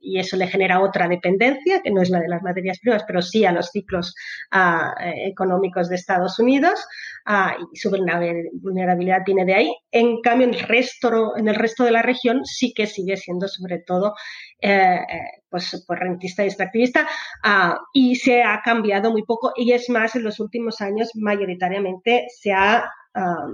[0.00, 1.47] y eso le genera otra dependencia,
[1.82, 4.14] que no es la de las materias primas, pero sí a los ciclos
[4.50, 6.86] ah, eh, económicos de Estados Unidos
[7.24, 9.74] ah, y su vulnerabilidad viene de ahí.
[9.90, 13.48] En cambio, en el resto, en el resto de la región sí que sigue siendo
[13.48, 14.14] sobre todo
[14.60, 17.06] eh, eh, pues, pues, rentista y extractivista
[17.44, 22.26] ah, y se ha cambiado muy poco y es más, en los últimos años mayoritariamente
[22.28, 22.90] se ha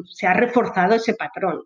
[0.05, 1.63] se ha reforzado ese patrón,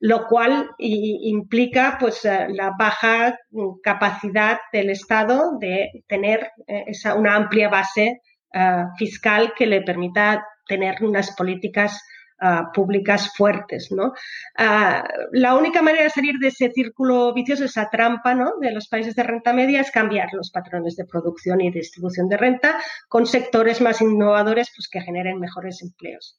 [0.00, 3.38] lo cual implica pues la baja
[3.82, 8.20] capacidad del Estado de tener esa, una amplia base
[8.96, 12.02] fiscal que le permita tener unas políticas
[12.74, 13.88] públicas fuertes.
[15.32, 19.22] la única manera de salir de ese círculo vicioso, esa trampa de los países de
[19.22, 24.00] renta media, es cambiar los patrones de producción y distribución de renta con sectores más
[24.00, 26.38] innovadores pues, que generen mejores empleos.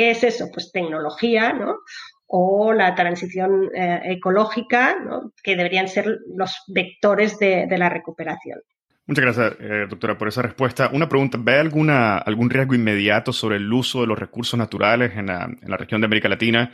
[0.00, 0.46] ¿Qué es eso?
[0.50, 1.80] Pues tecnología, ¿no?
[2.26, 5.34] o la transición eh, ecológica, ¿no?
[5.42, 8.60] que deberían ser los vectores de la recuperación.
[9.04, 10.88] Muchas gracias, eh, doctora, por esa respuesta.
[10.90, 15.26] Una pregunta, ¿ve alguna, algún riesgo inmediato sobre el uso de los recursos naturales en
[15.26, 16.72] la, región de América Latina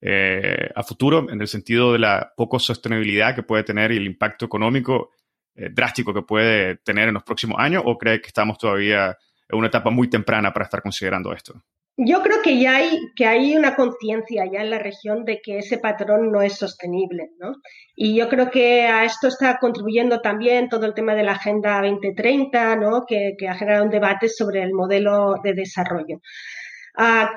[0.00, 4.06] eh, a futuro, en el sentido de la poco sostenibilidad que puede tener y el
[4.06, 5.10] impacto económico
[5.56, 7.82] eh, drástico que puede tener en los próximos años?
[7.86, 11.60] ¿O cree que estamos todavía en una etapa muy temprana para estar considerando esto?
[12.00, 15.78] Yo creo que ya hay, que una conciencia ya en la región de que ese
[15.78, 17.54] patrón no es sostenible, ¿no?
[17.96, 21.82] Y yo creo que a esto está contribuyendo también todo el tema de la Agenda
[21.82, 23.04] 2030, ¿no?
[23.04, 26.20] Que, que ha generado un debate sobre el modelo de desarrollo.
[26.96, 27.32] Ah,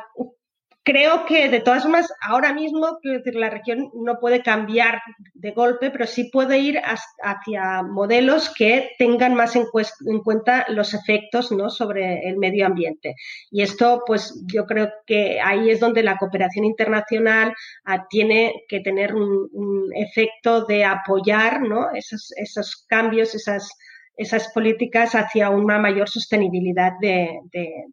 [0.83, 4.99] Creo que de todas formas, ahora mismo decir, la región no puede cambiar
[5.35, 6.81] de golpe, pero sí puede ir
[7.21, 9.65] hacia modelos que tengan más en,
[10.23, 11.69] cuenta los efectos ¿no?
[11.69, 13.13] sobre el medio ambiente.
[13.51, 17.53] Y esto, pues yo creo que ahí es donde la cooperación internacional
[17.85, 21.91] ah, tiene que tener un, efecto de apoyar ¿no?
[21.93, 23.69] esos, esos cambios, esas
[24.21, 27.39] esas políticas hacia una mayor sostenibilidad de,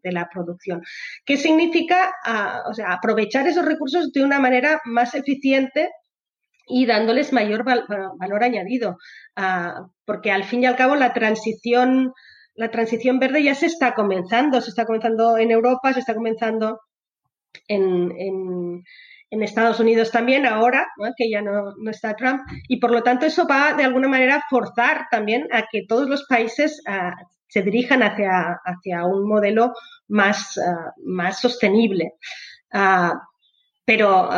[0.03, 0.81] la producción.
[1.25, 5.89] ¿Qué significa ah, aprovechar esos recursos de una manera más eficiente
[6.67, 8.97] y dándoles mayor valor añadido?
[9.35, 12.13] Ah, porque al fin y al cabo la transición,
[12.55, 16.79] la transición verde ya se está comenzando, se está comenzando en Europa, se está comenzando
[17.67, 18.83] en en
[19.43, 20.87] Estados Unidos también ahora,
[21.17, 24.45] que ya no, está Trump, y por lo tanto eso va de alguna manera a
[24.49, 27.13] forzar también a que todos los países ah,
[27.47, 29.73] se dirijan hacia, hacia un modelo
[30.07, 32.13] más, ah, más sostenible.
[32.71, 33.21] Ah,
[33.85, 34.29] pero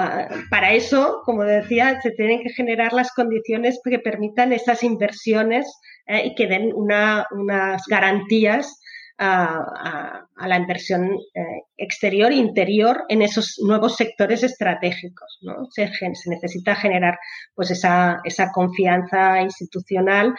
[0.50, 5.68] para eso, como decía, se tienen que generar las condiciones que permitan esas inversiones
[6.08, 8.80] eh, y que den unas garantías
[9.24, 11.42] a, la inversión eh,
[11.78, 15.38] exterior e interior en esos nuevos sectores estratégicos.
[15.42, 15.68] ¿no?
[15.70, 15.90] Se,
[16.26, 17.20] necesita generar
[17.54, 20.34] pues, esa, esa confianza institucional,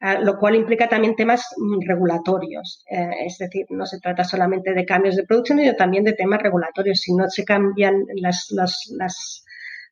[0.00, 1.44] eh, lo cual implica también temas
[1.84, 2.84] regulatorios.
[2.88, 6.40] Eh, es decir, no se trata solamente de cambios de producción, sino también de temas
[6.40, 7.00] regulatorios.
[7.00, 9.44] Si no se cambian las, las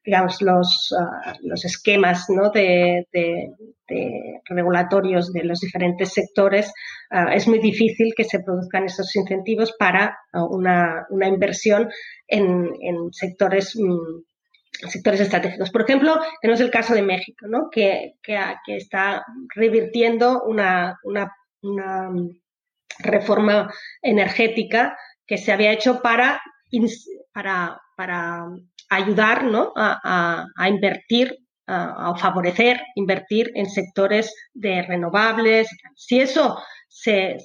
[0.06, 2.50] digamos, los, ah, los esquemas ¿no?
[2.50, 3.06] de,
[4.48, 6.72] regulatorios de los diferentes sectores,
[7.10, 11.90] ah, es muy difícil que se produzcan esos incentivos para ah, una, inversión
[12.28, 12.70] en,
[13.12, 14.22] sectores mm,
[14.88, 15.70] sectores estratégicos.
[15.70, 17.68] Por ejemplo, tenemos el caso de México, ¿no?
[17.70, 21.32] que, que, está revirtiendo una, una,
[22.98, 26.40] reforma energética que se había hecho para,
[27.96, 28.46] para
[28.88, 29.72] ayudar ¿no?
[29.76, 35.68] a, invertir a, favorecer, invertir en sectores de renovables.
[35.94, 36.58] Si eso
[36.88, 37.36] se,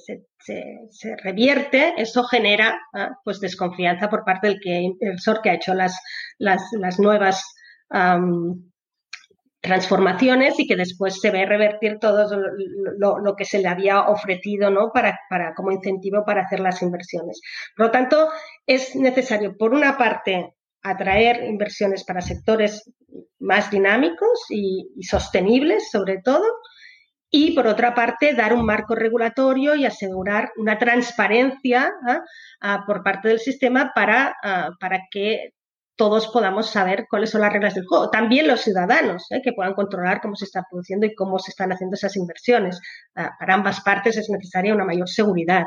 [1.22, 2.78] revierte, eso genera
[3.24, 5.98] pues desconfianza por parte del que, inversor que ha hecho las,
[6.38, 7.42] las, nuevas
[9.60, 12.28] transformaciones y que después se ve revertir todo
[12.98, 14.90] lo, que se le había ofrecido ¿no?
[14.92, 17.40] para, para, como incentivo para hacer las inversiones.
[17.76, 18.28] Por lo tanto,
[18.66, 22.90] es necesario, por una parte, atraer inversiones para sectores
[23.38, 26.44] más dinámicos y, sostenibles, sobre todo,
[27.30, 31.90] y por otra parte, dar un marco regulatorio y asegurar una transparencia
[32.60, 32.84] ¿ah?
[32.86, 35.54] por parte del sistema para, ah, para que
[35.96, 38.10] todos podamos saber cuáles son las reglas del juego.
[38.10, 39.40] También los ciudadanos, ¿eh?
[39.42, 42.80] que puedan controlar cómo se está produciendo y cómo se están haciendo esas inversiones.
[43.14, 45.64] Ah, para ambas partes es necesaria una mayor seguridad.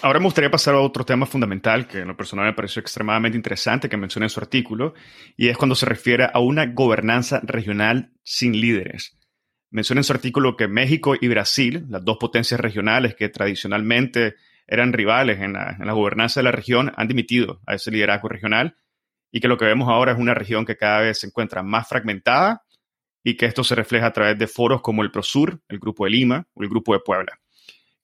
[0.00, 3.36] Ahora me gustaría pasar a otro tema fundamental que en lo personal me pareció extremadamente
[3.36, 4.94] interesante que menciona en su artículo,
[5.36, 9.18] y es cuando se refiere a una gobernanza regional sin líderes.
[9.70, 14.36] Menciona en su artículo que México y Brasil, las dos potencias regionales que tradicionalmente
[14.68, 18.28] eran rivales en la, en la gobernanza de la región, han dimitido a ese liderazgo
[18.28, 18.76] regional
[19.32, 21.88] y que lo que vemos ahora es una región que cada vez se encuentra más
[21.88, 22.62] fragmentada
[23.24, 26.10] y que esto se refleja a través de foros como el ProSur, el Grupo de
[26.12, 27.40] Lima o el Grupo de Puebla.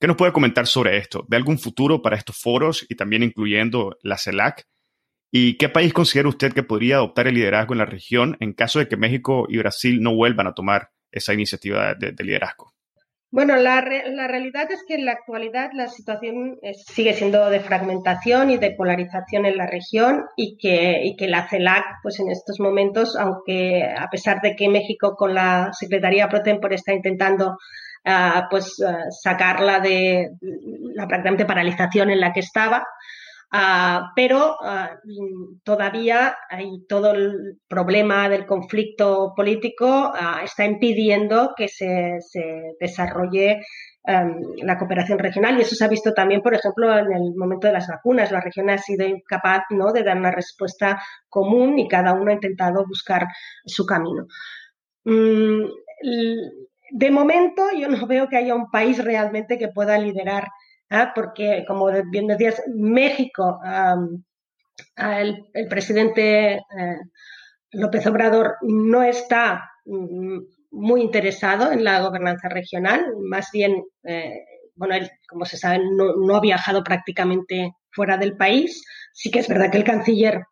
[0.04, 1.24] ¿Qué nos puede comentar sobre esto?
[1.28, 4.66] ¿Ve algún futuro para estos foros y también incluyendo la CELAC?
[5.32, 8.80] ¿Y qué país considera usted que podría adoptar el liderazgo en la región en caso
[8.80, 12.74] de que México y Brasil no vuelvan a tomar esa iniciativa de, liderazgo?
[13.30, 18.58] Bueno, la, realidad es que en la actualidad la situación sigue siendo de fragmentación y
[18.58, 23.82] de polarización en la región y que, que la CELAC, pues en estos momentos, aunque
[23.84, 27.56] a pesar de que México con la Secretaría Pro Tempore está intentando
[28.50, 28.76] pues
[29.22, 30.30] sacarla de
[30.94, 32.86] la prácticamente paralización en la que estaba.
[34.16, 34.56] Pero
[35.62, 43.60] todavía hay todo el problema del conflicto político uh, está impidiendo que se, se desarrolle
[44.08, 47.68] um, la cooperación regional y eso se ha visto también, por ejemplo, en el momento
[47.68, 48.32] de las vacunas.
[48.32, 49.92] La región ha sido incapaz ¿no?
[49.92, 53.26] de dar una respuesta común y cada uno ha intentado buscar
[53.64, 54.26] su camino.
[55.04, 55.66] Mm,
[56.96, 60.46] de momento yo no veo que haya un país realmente que pueda liderar,
[60.90, 61.10] ¿ah?
[61.12, 63.58] porque como bien decías, México,
[64.96, 66.98] el, presidente eh,
[67.72, 70.38] López Obrador no está mm,
[70.70, 74.44] muy interesado en la gobernanza regional, más bien, eh,
[74.76, 78.84] bueno, él, como se sabe, no, ha viajado prácticamente fuera del país.
[79.12, 80.44] Sí que es verdad que el canciller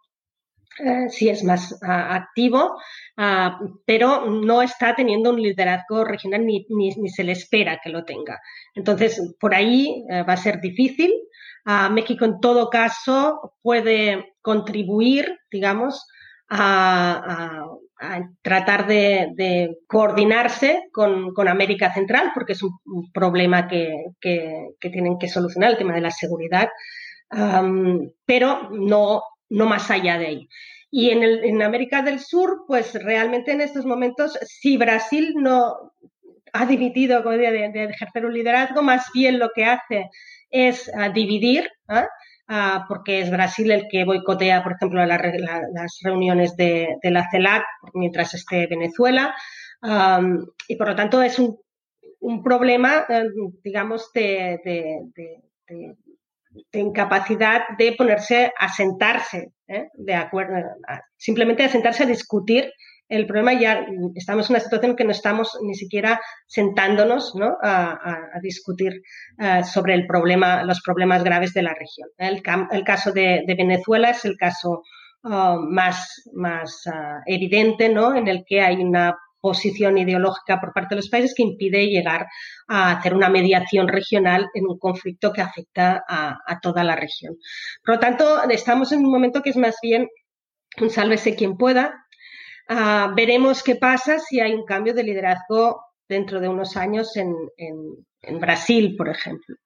[0.79, 2.79] eh, sí es más ah, activo,
[3.17, 8.05] ah, pero no está teniendo un liderazgo regional ni, ni, se le espera que lo
[8.05, 8.41] tenga.
[8.75, 11.13] Entonces, por ahí eh, va a ser difícil.
[11.65, 16.07] Ah, México, en todo caso, puede contribuir, digamos,
[16.49, 17.67] a,
[18.43, 22.73] tratar de, coordinarse con, América Central, porque es un,
[23.13, 23.95] problema que,
[24.81, 26.69] tienen que solucionar, el tema de la seguridad,
[28.27, 29.23] pero no
[29.53, 30.49] no más allá de ahí.
[30.91, 35.93] Y en, América del Sur, pues realmente en estos momentos, si Brasil no
[36.53, 40.11] ha dimitido de, de ejercer un liderazgo, más bien lo que hace
[40.51, 42.07] es ah, dividir, ¿ah?
[42.49, 48.35] Ah, porque es Brasil el que boicotea, por ejemplo, las reuniones de, la CELAC mientras
[48.35, 49.35] esté Venezuela.
[50.69, 53.25] y por lo tanto es un, problema, eh,
[53.65, 54.61] digamos, de
[56.73, 59.89] incapacidad de ponerse a sentarse, ¿eh?
[59.95, 60.57] de acuerdo,
[61.17, 62.71] simplemente a sentarse a discutir
[63.09, 63.53] el problema.
[63.55, 67.57] Ya estamos en una situación en que no estamos ni siquiera sentándonos ¿no?
[67.63, 69.03] a, discutir
[69.39, 72.09] eh, sobre el problema, los problemas graves de la región.
[72.19, 74.83] El, el caso de, Venezuela es el caso
[75.25, 78.15] uh, más, más uh, evidente, ¿no?
[78.15, 82.29] en el que hay una posición ideológica por parte de los países que impide llegar
[82.69, 87.37] a hacer una mediación regional en un conflicto que afecta a, toda la región.
[87.85, 90.09] Por lo tanto, estamos en un momento que es más bien
[90.81, 92.07] un sálvese quien pueda.
[92.69, 97.35] Ah, veremos qué pasa si hay un cambio de liderazgo dentro de unos años en,
[98.41, 99.57] Brasil, por ejemplo.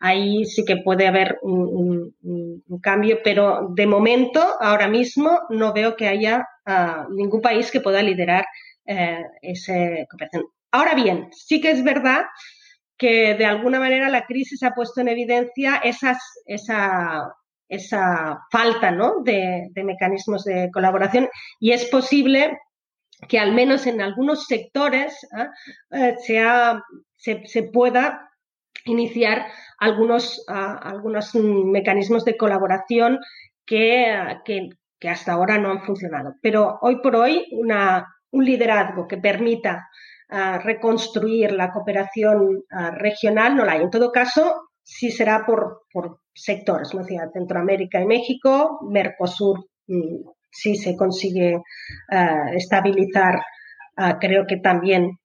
[0.00, 2.14] Ahí sí que puede haber un,
[2.82, 8.02] cambio, pero de momento, ahora mismo, no veo que haya ah, ningún país que pueda
[8.02, 8.44] liderar
[8.86, 10.44] eh, cooperación.
[10.70, 12.24] Ahora bien, sí que es verdad
[12.98, 17.34] que de alguna manera la crisis ha puesto en evidencia esas, esa,
[17.68, 19.22] esa falta ¿no?
[19.22, 21.28] de, mecanismos de colaboración
[21.60, 22.58] y es posible
[23.28, 25.50] que al menos en algunos sectores ¿ah?
[25.90, 26.82] eh, sea,
[27.16, 28.30] se, pueda
[28.84, 29.46] iniciar
[29.78, 33.18] algunos, ah, algunos mecanismos de colaboración
[33.64, 34.68] que, que,
[34.98, 36.34] que hasta ahora no han funcionado.
[36.40, 39.88] Pero hoy por hoy una un liderazgo que permita
[40.64, 42.64] reconstruir la cooperación
[42.94, 43.82] regional, no la hay.
[43.82, 45.82] En todo caso, sí será por,
[46.34, 47.04] sectores, ¿no?
[47.04, 51.62] Centroamérica y México, Mercosur mm, si se consigue
[52.54, 53.42] estabilizar,
[54.20, 55.18] creo que también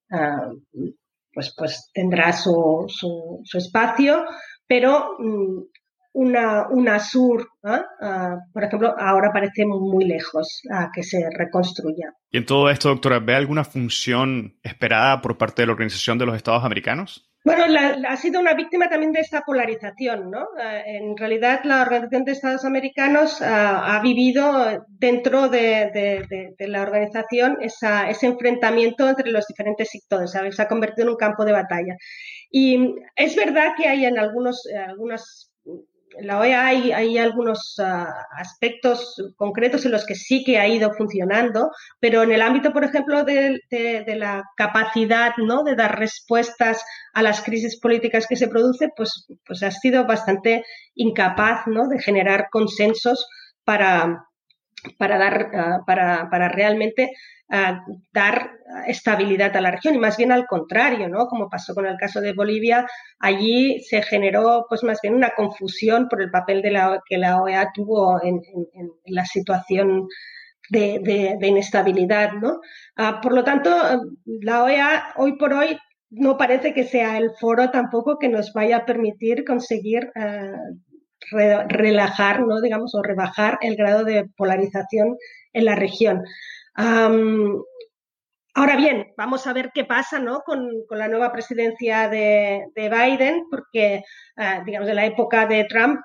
[1.34, 4.26] pues, pues tendrá su, su, espacio,
[4.68, 5.62] pero mm,
[6.14, 8.38] una, una sur, ¿ah?
[8.53, 12.14] por ejemplo, ahora parece muy lejos a que se reconstruya.
[12.30, 16.26] Y en todo esto, doctora, ¿ve alguna función esperada por parte de la Organización de
[16.26, 17.28] los Estados Americanos?
[17.43, 17.64] Bueno,
[18.07, 20.43] ha sido una víctima también de esta polarización, ¿no?
[20.59, 28.28] Eh, en realidad, la Organización de Estados Americanos ha vivido dentro de, la organización ese
[28.28, 31.95] enfrentamiento entre los diferentes sectores, Se ha convertido en un campo de batalla.
[32.51, 35.51] Y es verdad que hay en algunos, algunas
[36.20, 41.72] la OEA hay, algunos ah, aspectos concretos en los que sí que ha ido funcionando,
[41.99, 43.62] pero en el ámbito, por ejemplo, de,
[44.16, 45.64] la capacidad ¿no?
[45.64, 46.84] de dar respuestas
[47.14, 50.64] a las crisis políticas que se producen, pues, pues ha sido bastante
[50.95, 51.88] incapaz ¿no?
[51.88, 53.28] de generar consensos
[53.64, 54.26] para,
[54.97, 57.11] para, dar, ah, para, para realmente
[58.13, 58.51] dar
[58.88, 61.27] estabilidad a la región y más bien al contrario, ¿no?
[61.27, 62.88] Como pasó con el caso de Bolivia,
[63.19, 66.71] allí se generó pues más bien una confusión por el papel de
[67.05, 68.39] que la OEA tuvo en,
[69.05, 70.07] la situación
[70.69, 72.61] de, inestabilidad, ¿no?
[72.95, 73.69] Ah, por lo tanto,
[74.25, 75.77] la OEA hoy por hoy
[76.09, 80.09] no parece que sea el foro tampoco que nos vaya a permitir conseguir
[81.30, 82.61] relajar, ¿no?
[82.61, 85.17] digamos, o rebajar el grado de polarización
[85.53, 86.24] en la región
[88.53, 90.41] ahora bien, vamos a ver qué pasa ¿no?
[90.41, 94.03] con, la nueva presidencia de, Biden, porque,
[94.38, 95.99] ah, digamos, en la época de Trump,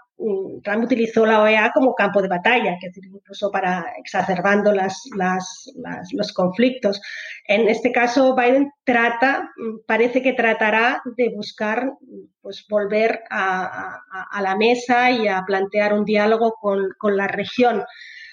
[0.63, 7.01] Trump utilizó la OEA como campo de batalla, que incluso para exacerbando los conflictos.
[7.47, 9.51] En este caso, Biden trata,
[9.87, 11.93] parece que tratará de buscar
[12.41, 14.01] pues, volver a,
[14.41, 17.85] la mesa y a plantear un diálogo con, la región.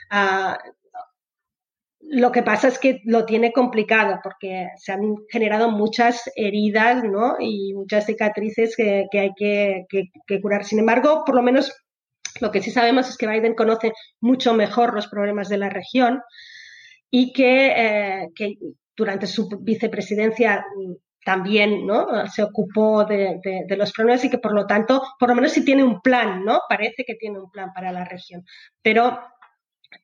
[0.09, 0.57] Ah,
[2.09, 7.35] lo que pasa es que lo tiene complicado porque se han generado muchas heridas ¿no?
[7.39, 10.65] y muchas cicatrices que, hay que, curar.
[10.65, 11.73] Sin embargo, por lo menos
[12.39, 16.21] lo que sí sabemos es que Biden conoce mucho mejor los problemas de la región
[17.09, 18.29] y que, eh,
[18.95, 20.65] durante su vicepresidencia
[21.25, 22.27] también ¿no?
[22.27, 25.63] se ocupó de, de, los problemas y que por lo tanto, por lo menos sí
[25.63, 26.59] tiene un plan, ¿no?
[26.67, 28.43] Parece que tiene un plan para la región.
[28.81, 29.19] Pero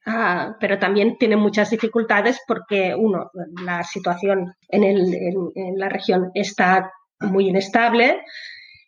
[0.05, 3.31] Ah, pero también tiene muchas dificultades porque, uno,
[3.63, 5.13] la situación en, el,
[5.55, 8.21] en, la región está muy inestable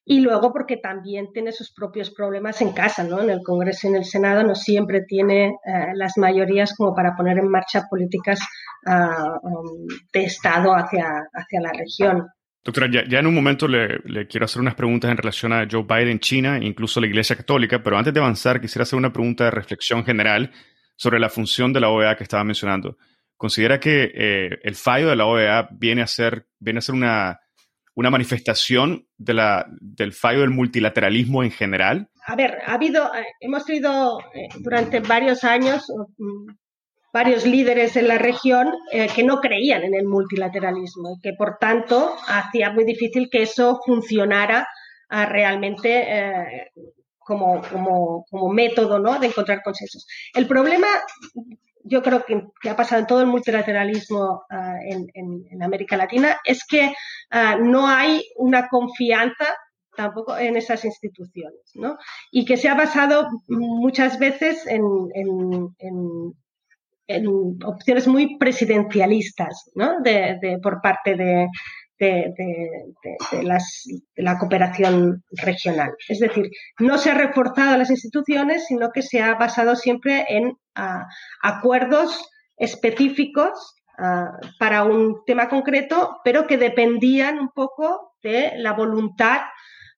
[0.03, 3.21] y luego porque también tiene sus propios problemas en casa, ¿no?
[3.21, 7.15] En el Congreso y en el Senado no siempre tiene eh, las mayorías como para
[7.15, 8.39] poner en marcha políticas
[8.87, 12.27] ah, um, de Estado hacia, hacia la región.
[12.63, 15.83] Doctora, ya, en un momento le, le, quiero hacer unas preguntas en relación a Joe
[15.83, 19.51] Biden, China incluso la Iglesia Católica, pero antes de avanzar quisiera hacer una pregunta de
[19.51, 20.51] reflexión general
[21.01, 22.95] sobre la función de la OEA que estaba mencionando.
[23.35, 27.39] ¿Considera que eh, el fallo de la OEA viene a ser, viene a ser una,
[27.95, 32.11] una manifestación de la, del fallo del multilateralismo en general?
[32.27, 36.51] A ver, ha habido, eh, hemos tenido eh, durante varios años mm,
[37.11, 42.15] varios líderes en la región que no creían en el multilateralismo y que por tanto
[42.27, 44.65] hacía muy difícil que eso funcionara
[45.09, 46.71] ah, realmente
[47.23, 49.19] como, como, como método ¿no?
[49.19, 50.07] de encontrar consensos.
[50.33, 50.87] El problema,
[51.83, 56.39] yo creo que, que ha pasado en todo el multilateralismo uh, en, en, América Latina,
[56.43, 56.93] es que
[57.31, 59.55] uh, no hay una confianza
[59.95, 61.97] tampoco en esas instituciones, ¿no?
[62.31, 64.81] Y que se ha basado muchas veces en,
[65.13, 65.75] en,
[67.07, 69.99] en opciones muy presidencialistas, ¿no?
[70.01, 71.47] De, por parte de,
[72.01, 72.33] de,
[74.15, 75.93] la cooperación regional.
[76.07, 76.49] Es decir,
[76.79, 80.57] no se ha reforzado las instituciones, sino que se ha basado siempre en
[81.41, 83.75] acuerdos específicos
[84.57, 89.41] para un tema concreto, pero que dependían un poco de la voluntad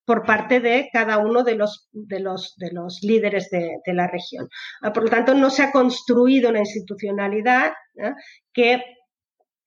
[0.05, 4.49] por parte de cada uno de los, de los, de los líderes de, la región.
[4.93, 7.71] Por lo tanto, no se ha construido una institucionalidad
[8.51, 8.83] que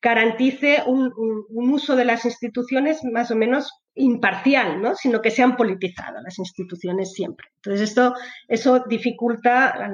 [0.07, 1.13] garantice un,
[1.49, 4.95] uso de las instituciones más o menos imparcial, ¿no?
[4.95, 7.49] sino que sean politizadas las instituciones siempre.
[7.57, 8.15] Entonces, esto,
[8.47, 9.91] eso dificulta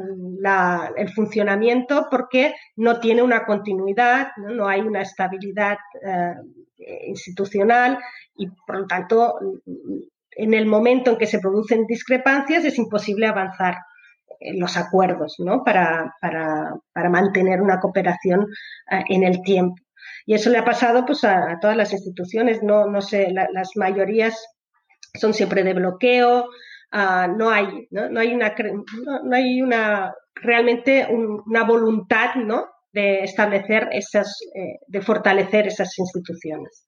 [0.96, 6.34] el funcionamiento porque no tiene una continuidad, no, hay una estabilidad eh,
[7.06, 7.98] institucional
[8.36, 9.38] y, por lo tanto,
[10.32, 13.76] en el momento en que se producen discrepancias es imposible avanzar
[14.54, 18.46] los acuerdos para, para, para mantener una cooperación
[18.90, 19.81] eh, en el tiempo.
[20.26, 24.36] Y eso le ha pasado pues, a, todas las instituciones, no, no sé, las mayorías
[25.14, 26.48] son siempre de bloqueo,
[26.90, 28.18] ah, no hay, ¿no?
[28.18, 28.54] hay una,
[29.24, 32.66] no, hay una realmente una voluntad, ¿no?
[32.92, 36.86] de establecer esas, eh, de fortalecer esas instituciones.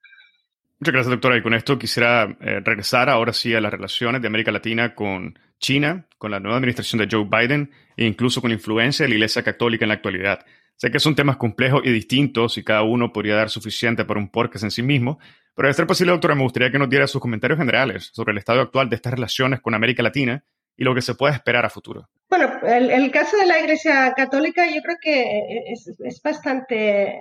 [0.79, 1.39] Muchas gracias, doctora.
[1.39, 5.39] Y con esto quisiera eh, regresar ahora sí a las relaciones de América Latina con
[5.59, 9.15] China, con la nueva administración de Joe Biden e incluso con la influencia de la
[9.15, 10.45] Iglesia Católica en la actualidad.
[10.77, 14.29] Sé que son temas complejos y distintos y cada uno podría dar suficiente para un
[14.29, 15.19] podcast en sí mismo,
[15.55, 18.39] pero de ser posible, doctora, me gustaría que nos diera sus comentarios generales sobre el
[18.39, 20.45] estado actual de estas relaciones con América Latina
[20.77, 22.09] y lo que se puede esperar a futuro.
[22.29, 27.21] Bueno, el, caso de la Iglesia Católica yo creo que es, bastante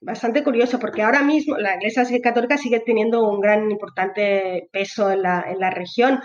[0.00, 5.22] bastante curioso porque ahora mismo la Iglesia Católica sigue teniendo un gran importante peso en
[5.22, 6.20] la, en la región,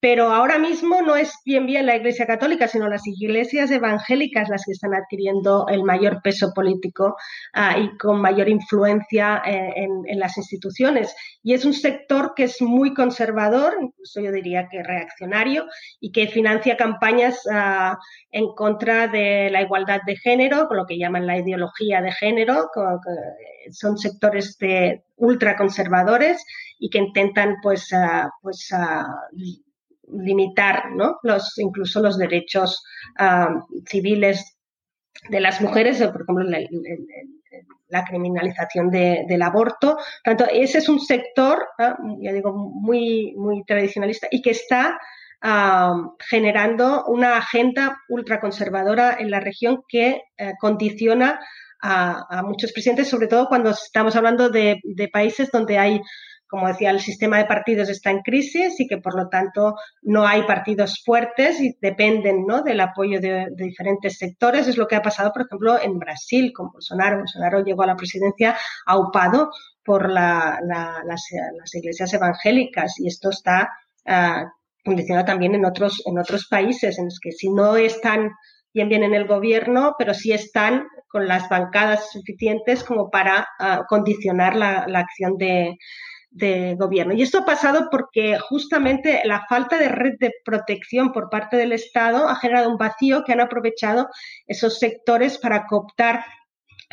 [0.00, 4.64] pero ahora mismo no es bien bien la Iglesia Católica, sino las iglesias evangélicas las
[4.64, 7.16] que están adquiriendo el mayor peso político
[7.54, 11.14] ah, y con mayor influencia eh, en, las instituciones.
[11.42, 15.66] Y es un sector que es muy conservador, incluso yo diría que reaccionario,
[16.00, 17.98] y que financia campañas ah,
[18.30, 22.70] en contra de la igualdad de género, con lo que llaman la ideología de género.
[23.70, 26.44] son sectores de ultraconservadores
[26.78, 28.70] y que intentan pues, ah, pues
[30.12, 31.18] limitar ¿no?
[31.22, 32.84] los, incluso los derechos
[33.18, 33.48] ah,
[33.86, 34.58] civiles
[35.28, 36.44] de las mujeres, por ejemplo,
[37.88, 39.96] la, criminalización del aborto.
[40.22, 41.66] Tanto, ese es un sector,
[42.20, 44.98] ya digo, muy, muy tradicionalista y que está
[45.40, 45.94] ah,
[46.28, 51.40] generando una agenda ultraconservadora en la región que eh, condiciona
[51.82, 54.80] a, muchos presidentes, sobre todo cuando estamos hablando de
[55.12, 56.00] países donde hay
[56.48, 60.26] como decía, el sistema de partidos está en crisis y que por lo tanto no
[60.26, 62.62] hay partidos fuertes y dependen ¿no?
[62.62, 64.68] del apoyo de, diferentes sectores.
[64.68, 67.18] Es lo que ha pasado, por ejemplo, en Brasil con Bolsonaro.
[67.18, 69.50] Bolsonaro llegó a la presidencia aupado
[69.84, 70.60] por las,
[71.72, 73.70] iglesias evangélicas y esto está
[74.06, 74.46] uh,
[74.84, 78.30] condicionado también en otros, en otros países en los que si no están
[78.72, 83.84] bien bien en el gobierno, pero sí están con las bancadas suficientes como para ah,
[83.88, 85.78] condicionar la acción de,
[86.36, 87.14] de gobierno.
[87.14, 91.72] Y esto ha pasado porque justamente la falta de red de protección por parte del
[91.72, 94.08] Estado ha generado un vacío que han aprovechado
[94.46, 96.24] esos sectores para cooptar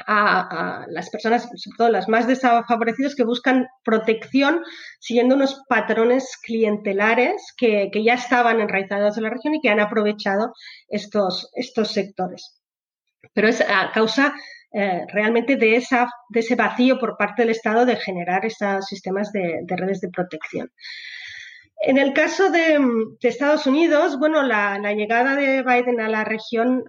[0.07, 4.61] a, las personas, sobre todo las más desfavorecidas, que buscan protección
[4.99, 9.81] siguiendo unos patrones clientelares que, que, ya estaban enraizados en la región y que han
[9.81, 10.53] aprovechado
[10.87, 12.61] estos, estos sectores.
[13.33, 14.33] Pero es a causa
[14.75, 19.31] eh, realmente de, esa, de ese vacío por parte del Estado de generar esos sistemas
[19.31, 20.71] de, redes de protección.
[21.85, 22.79] En el caso de,
[23.21, 26.83] Estados Unidos, bueno, la, llegada de Biden a la región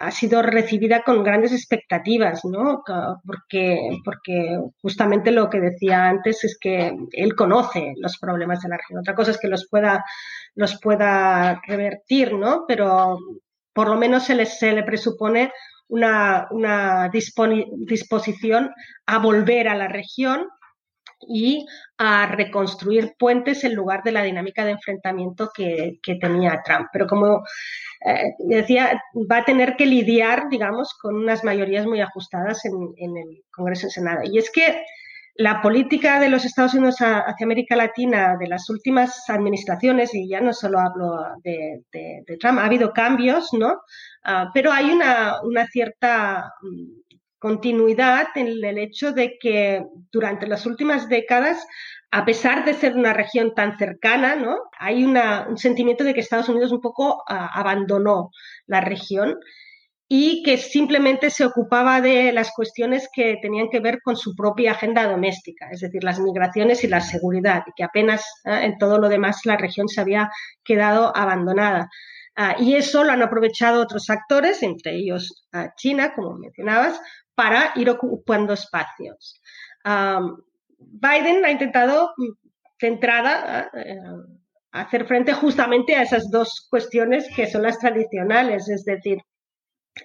[0.00, 2.82] ha sido recibida con grandes expectativas, ¿no?
[3.24, 8.76] Porque, porque justamente lo que decía antes es que él conoce los problemas de la
[8.76, 9.00] región.
[9.00, 10.04] Otra cosa es que los pueda,
[10.54, 12.64] los pueda revertir, ¿no?
[12.66, 13.18] Pero
[13.78, 15.52] por lo menos se le, se le presupone
[15.86, 16.48] una,
[17.12, 18.72] disposición
[19.06, 20.48] a volver a la región
[21.20, 21.64] y
[21.96, 26.88] a reconstruir puentes en lugar de la dinámica de enfrentamiento que, tenía Trump.
[26.92, 27.44] Pero como
[28.04, 29.00] eh, decía,
[29.30, 33.86] va a tener que lidiar, digamos, con unas mayorías muy ajustadas en, en el Congreso
[33.86, 34.22] y Senado.
[34.24, 34.82] Y es que
[35.38, 40.40] la política de los Estados Unidos hacia América Latina de las últimas administraciones, y ya
[40.40, 41.84] no solo hablo de,
[42.40, 43.80] Trump, ha habido cambios, ¿no?
[44.24, 45.38] Ah, pero hay una,
[45.70, 51.64] cierta mm, continuidad en el hecho de que durante las últimas décadas
[52.10, 54.56] a pesar de ser una región tan cercana, ¿no?
[54.78, 58.30] Hay un sentimiento de que Estados Unidos un poco ah, abandonó
[58.66, 59.38] la región
[60.08, 64.72] y que simplemente se ocupaba de las cuestiones que tenían que ver con su propia
[64.72, 68.60] agenda doméstica, es decir, las migraciones y la seguridad, y que apenas ¿eh?
[68.62, 70.30] en todo lo demás la región se había
[70.64, 71.90] quedado abandonada.
[72.34, 77.00] Ah, y eso lo han aprovechado otros actores, entre ellos China, como mencionabas,
[77.34, 79.40] para ir ocupando espacios.
[80.78, 82.14] Biden ha intentado,
[82.80, 83.98] de entrada, eh,
[84.70, 89.18] hacer frente justamente a esas dos cuestiones que son las tradicionales, es decir,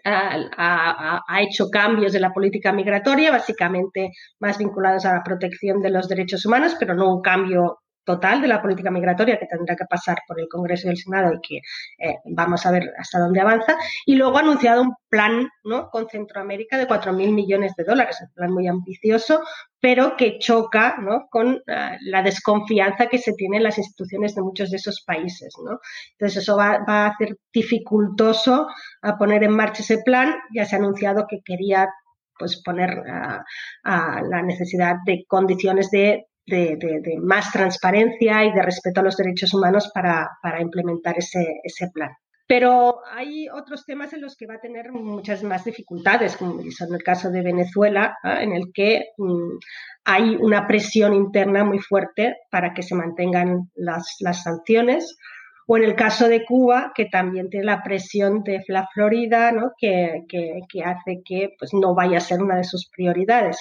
[0.03, 6.07] ha, hecho cambios de la política migratoria, básicamente más vinculados a la protección de los
[6.07, 10.19] derechos humanos, pero no un cambio total de la política migratoria que tendrá que pasar
[10.27, 11.57] por el Congreso y el Senado y que
[11.97, 13.75] eh, vamos a ver hasta dónde avanza.
[14.05, 15.89] Y luego ha anunciado un plan ¿no?
[15.89, 19.41] con Centroamérica de 4.000 millones de dólares, un plan muy ambicioso,
[19.79, 20.95] pero que choca
[21.29, 25.53] con eh, la desconfianza que se tiene en las instituciones de muchos de esos países.
[26.11, 28.67] Entonces eso va, va a hacer dificultoso
[29.01, 30.35] a poner en marcha ese plan.
[30.53, 31.89] Ya se ha anunciado que quería
[32.37, 33.43] pues poner a,
[33.83, 36.25] la necesidad de condiciones de,
[37.21, 40.29] más transparencia y de respeto a los derechos humanos para,
[40.59, 42.11] implementar ese, plan.
[42.45, 46.93] Pero hay otros temas en los que va a tener muchas más dificultades, como en
[46.93, 49.57] el caso de Venezuela, en el que mm,
[50.05, 55.17] hay una presión interna muy fuerte para que se mantengan las, las sanciones
[55.65, 59.71] o en el caso de Cuba, que también tiene la presión de la Florida, ¿no?
[59.77, 60.25] que,
[60.83, 63.57] hace que pues, no vaya a ser una de sus prioridades.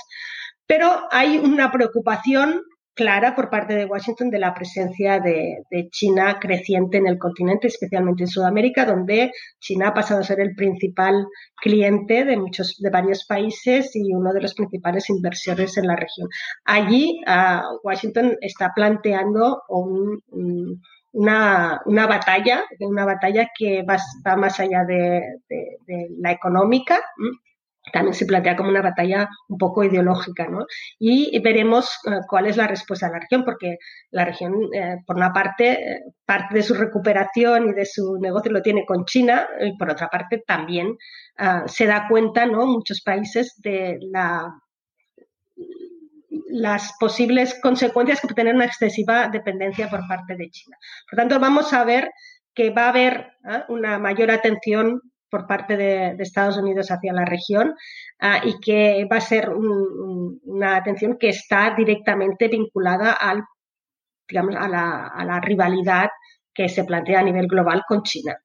[0.66, 2.62] Pero hay una preocupación
[2.95, 8.24] clara por parte de Washington de la presencia de, China creciente en el continente, especialmente
[8.24, 11.26] en Sudamérica, donde China ha pasado a ser el principal
[11.57, 16.28] cliente de muchos, de varios países y uno de los principales inversores en la región.
[16.64, 20.20] Allí, uh, Washington está planteando un
[21.12, 23.99] una, una batalla, una batalla que va,
[24.36, 25.20] más allá de,
[26.18, 27.01] la económica.
[27.93, 30.66] También se plantea como una batalla un poco ideológica, ¿no?
[30.99, 33.76] Y veremos eh, cuál es la respuesta de la región, porque
[34.11, 38.53] la región, eh, por una parte, eh, parte de su recuperación y de su negocio
[38.53, 40.97] lo tiene con China, y por otra parte también
[41.66, 42.66] se da cuenta, ¿no?
[42.66, 44.53] Muchos países de la
[46.53, 50.76] las posibles consecuencias que puede tener una excesiva dependencia por parte de China.
[51.11, 52.11] Por tanto, vamos a ver
[52.55, 53.62] que va a haber ¿eh?
[53.68, 55.01] una mayor atención
[55.33, 57.74] por parte de, Estados Unidos hacia la región
[58.20, 58.41] ¿eh?
[58.45, 63.43] y que va a ser una atención que está directamente vinculada al,
[64.28, 66.11] digamos, a, la, rivalidad
[66.53, 68.37] que se plantea a nivel global con China.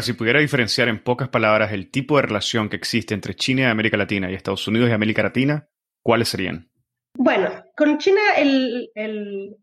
[0.00, 3.64] si pudiera diferenciar en pocas palabras el tipo de relación que existe entre China y
[3.64, 5.66] América Latina y Estados Unidos y América Latina,
[6.00, 6.70] ¿cuáles serían?
[7.16, 8.20] Bueno, con China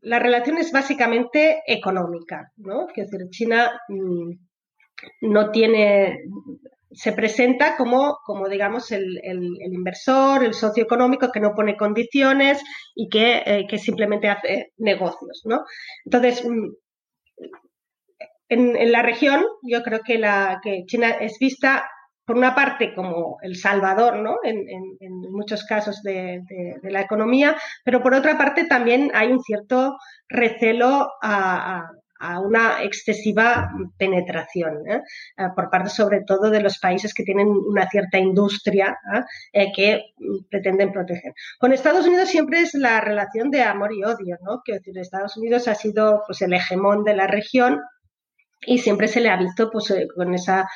[0.01, 2.87] la relación es básicamente económica, ¿no?
[2.93, 4.31] Es decir, China mm,
[5.21, 6.19] no tiene,
[6.91, 9.19] se presenta como, como digamos, el,
[9.71, 12.61] inversor, el socio económico que no pone condiciones
[12.95, 15.63] y que, eh, simplemente hace negocios, ¿no?
[16.05, 16.69] Entonces, mm,
[18.49, 21.89] en, la región, yo creo que, la, que China es vista
[22.25, 24.37] por una parte como el salvador, ¿no?
[24.43, 24.61] En,
[25.31, 26.41] muchos casos de,
[26.83, 29.97] la economía, pero por otra parte también hay un cierto
[30.29, 31.89] recelo a,
[32.39, 35.01] una excesiva penetración ¿eh?
[35.55, 39.21] por parte sobre todo de los países que tienen una cierta industria ¿eh?
[39.53, 40.13] Eh, que
[40.49, 41.33] pretenden proteger.
[41.59, 44.61] Con Estados Unidos siempre es la relación de amor y odio, ¿no?
[44.63, 47.81] Que decir, Estados Unidos ha sido pues el hegemón de la región
[48.65, 50.67] y siempre se le ha visto pues con esa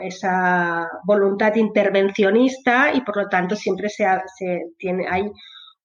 [0.00, 4.06] esa voluntad intervencionista y por lo tanto siempre se,
[4.78, 5.28] tiene, hay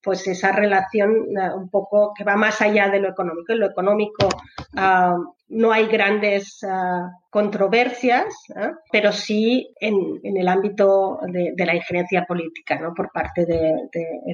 [0.08, 3.52] pues esa relación eh, un poco que va más allá de lo económico.
[3.52, 4.30] En lo económico
[4.78, 5.18] ah,
[5.50, 8.72] no hay grandes ah, controversias, ¿eh?
[8.90, 12.94] pero sí en, el ámbito de, la injerencia política ¿no?
[12.94, 13.76] por parte de,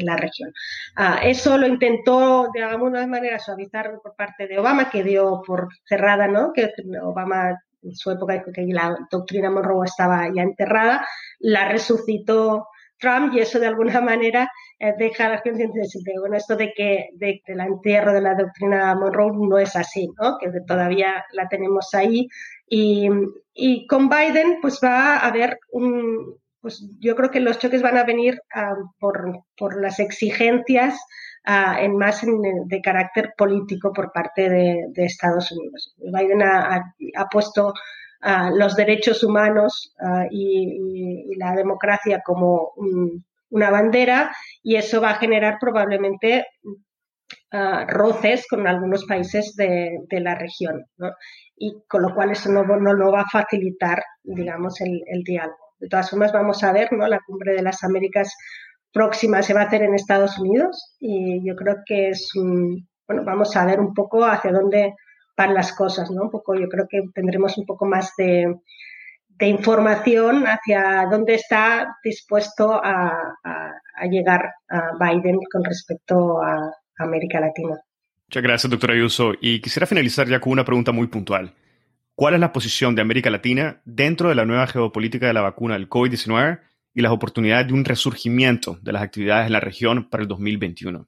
[0.01, 0.53] la región.
[0.95, 5.69] Ah, eso lo intentó de alguna manera suavizar por parte de Obama, que dio por
[5.85, 6.53] cerrada, ¿no?
[6.53, 6.69] que
[7.01, 11.03] Obama en su época que la doctrina Monroe estaba ya enterrada,
[11.39, 12.67] la resucitó
[13.03, 14.49] Trump y eso de alguna manera
[14.79, 18.35] eh, deja a la gente de, bueno, esto de que, de el entierro de la
[18.35, 20.37] doctrina Monroe no es así, ¿no?
[20.37, 22.27] que todavía la tenemos ahí.
[22.67, 23.09] Y,
[23.53, 27.97] y, con Biden pues va a haber un, pues yo creo que los choques van
[27.97, 30.99] a venir ah, por, por las exigencias
[31.45, 35.93] en más de carácter político por parte de, Estados Unidos.
[35.97, 36.93] Biden ha,
[37.29, 37.73] puesto
[38.53, 39.93] los derechos humanos
[40.31, 42.71] y, la democracia como
[43.53, 46.45] una bandera y eso va a generar probablemente
[47.87, 50.85] roces con algunos países de, la región,
[51.55, 55.75] y con lo cual eso no, no, va a facilitar, digamos, el, el, diálogo.
[55.77, 57.07] De todas formas, vamos a ver, ¿no?
[57.07, 58.35] La cumbre de las Américas
[58.91, 63.23] próxima se va a hacer en Estados Unidos y yo creo que es un, bueno,
[63.23, 64.95] vamos a ver un poco hacia dónde
[65.37, 66.23] van las cosas, ¿no?
[66.23, 68.55] Un poco, yo creo que tendremos un poco más de,
[69.41, 73.35] información hacia dónde está dispuesto a,
[74.09, 77.77] llegar a Biden con respecto a América Latina.
[78.27, 79.33] Muchas gracias, doctora Ayuso.
[79.39, 81.53] Y quisiera finalizar ya con una pregunta muy puntual.
[82.15, 85.75] ¿Cuál es la posición de América Latina dentro de la nueva geopolítica de la vacuna
[85.75, 86.59] del COVID-19
[86.93, 91.07] y las oportunidades de un resurgimiento de las actividades en la región para el 2021?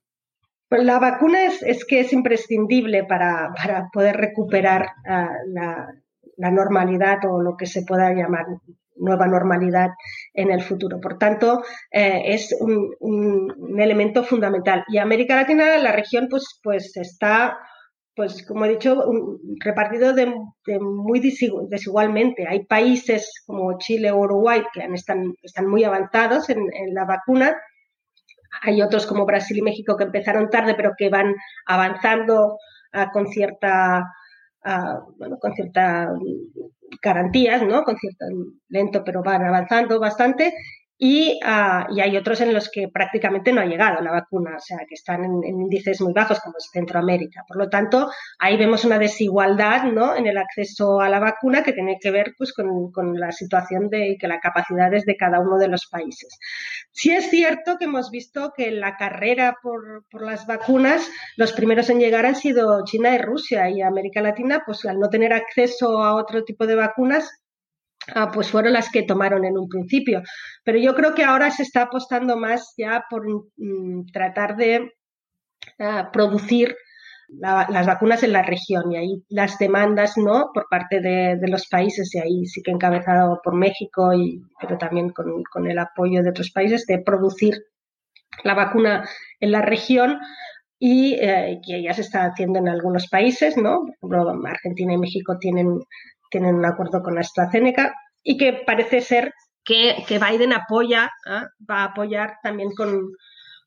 [0.67, 3.53] Pues la vacuna es, que es imprescindible para,
[3.93, 5.87] poder recuperar ah, la,
[6.37, 8.45] normalidad o lo que se pueda llamar
[8.95, 9.89] nueva normalidad
[10.33, 10.99] en el futuro.
[11.01, 14.83] Por tanto, eh, es un, elemento fundamental.
[14.87, 17.57] Y América Latina, la región, pues, pues está
[18.15, 19.03] pues como he dicho,
[19.59, 20.33] repartido de,
[20.79, 22.47] muy desigualmente.
[22.47, 27.53] Hay países como Chile o Uruguay que están, están muy avanzados en, la vacuna.
[28.61, 32.57] Hay otros como Brasil y México que empezaron tarde, pero que van avanzando
[32.93, 34.05] ah, con cierta,
[34.65, 36.09] ah, bueno, con cierta
[37.01, 37.83] garantías, ¿no?
[37.83, 38.25] Con cierto
[38.69, 40.53] lento, pero van avanzando bastante.
[41.43, 44.77] Ah, y, hay otros en los que prácticamente no ha llegado la vacuna, o sea,
[44.87, 47.43] que están en, índices muy bajos, como es Centroamérica.
[47.47, 50.15] Por lo tanto, ahí vemos una desigualdad ¿no?
[50.15, 54.09] en el acceso a la vacuna que tiene que ver pues, con, la situación de
[54.09, 56.37] y que las capacidades de cada uno de los países.
[56.91, 61.51] Sí es cierto que hemos visto que en la carrera por, por las vacunas, los
[61.51, 65.33] primeros en llegar han sido China y Rusia, y América Latina, pues al no tener
[65.33, 67.44] acceso a otro tipo de vacunas,
[68.13, 70.21] Ah, pues fueron las que tomaron en un principio.
[70.63, 73.25] Pero yo creo que ahora se está apostando más ya por
[73.57, 74.93] mm, tratar de
[75.79, 76.75] ah, producir
[77.27, 82.13] las vacunas en la región y ahí las demandas no por parte de, los países
[82.13, 86.51] y ahí sí que encabezado por México y pero también con, el apoyo de otros
[86.51, 87.65] países de producir
[88.43, 90.19] la vacuna en la región
[90.77, 93.85] y eh, que ya se está haciendo en algunos países, ¿no?
[93.99, 95.79] Por ejemplo, Argentina y México tienen
[96.35, 99.33] tienen un acuerdo con AstraZeneca y que parece ser
[99.63, 101.47] que, Biden apoya, ¿ah?
[101.69, 103.13] va a apoyar también con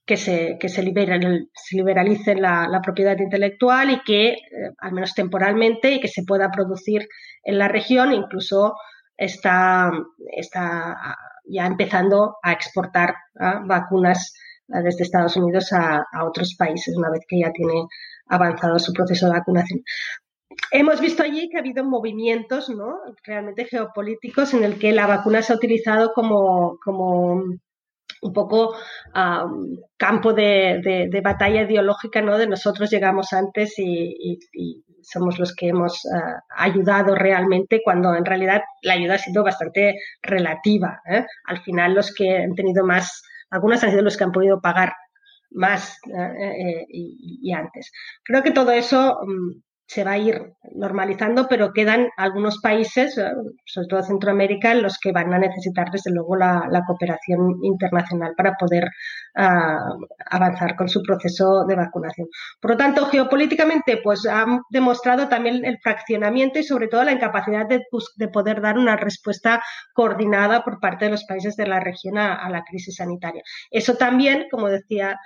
[0.04, 4.38] que se, que se, se liberalice la, propiedad intelectual y que, eh,
[4.78, 7.08] al menos temporalmente, y que se pueda producir
[7.42, 8.74] en la región, incluso
[9.16, 9.90] está,
[10.36, 11.16] está
[11.46, 13.62] ya empezando a exportar ¿ah?
[13.64, 14.34] vacunas
[14.66, 17.86] desde Estados Unidos a, a, otros países una vez que ya tiene
[18.26, 19.80] avanzado su proceso de vacunación
[20.70, 22.98] hemos visto allí que ha habido movimientos ¿no?
[23.24, 27.42] realmente geopolíticos en el que la vacuna se ha utilizado como, como
[28.20, 28.74] un poco
[29.96, 32.38] campo de, batalla ideológica, ¿no?
[32.38, 34.38] De nosotros llegamos antes y,
[35.00, 39.94] somos los que hemos ah, ayudado realmente, cuando en realidad la ayuda ha sido bastante
[40.22, 41.00] relativa.
[41.08, 41.24] ¿eh?
[41.46, 44.92] Al final los que han tenido más, algunas han sido los que han podido pagar
[45.50, 46.82] más ¿eh?
[46.82, 47.90] Eh, y, antes.
[48.22, 53.32] Creo que todo eso mm, se va a ir normalizando, pero quedan algunos países, eh,
[53.64, 58.54] sobre todo Centroamérica, en los que van a necesitar desde luego la, cooperación internacional para
[58.54, 58.88] poder
[59.34, 59.78] ah,
[60.30, 62.28] avanzar con su proceso de vacunación.
[62.60, 67.66] Por lo tanto, geopolíticamente, pues ha demostrado también el fraccionamiento y sobre todo la incapacidad
[67.66, 67.80] de,
[68.30, 69.62] poder dar una respuesta
[69.94, 73.42] coordinada por parte de los países de la región a la crisis sanitaria.
[73.70, 75.18] Eso también, como decía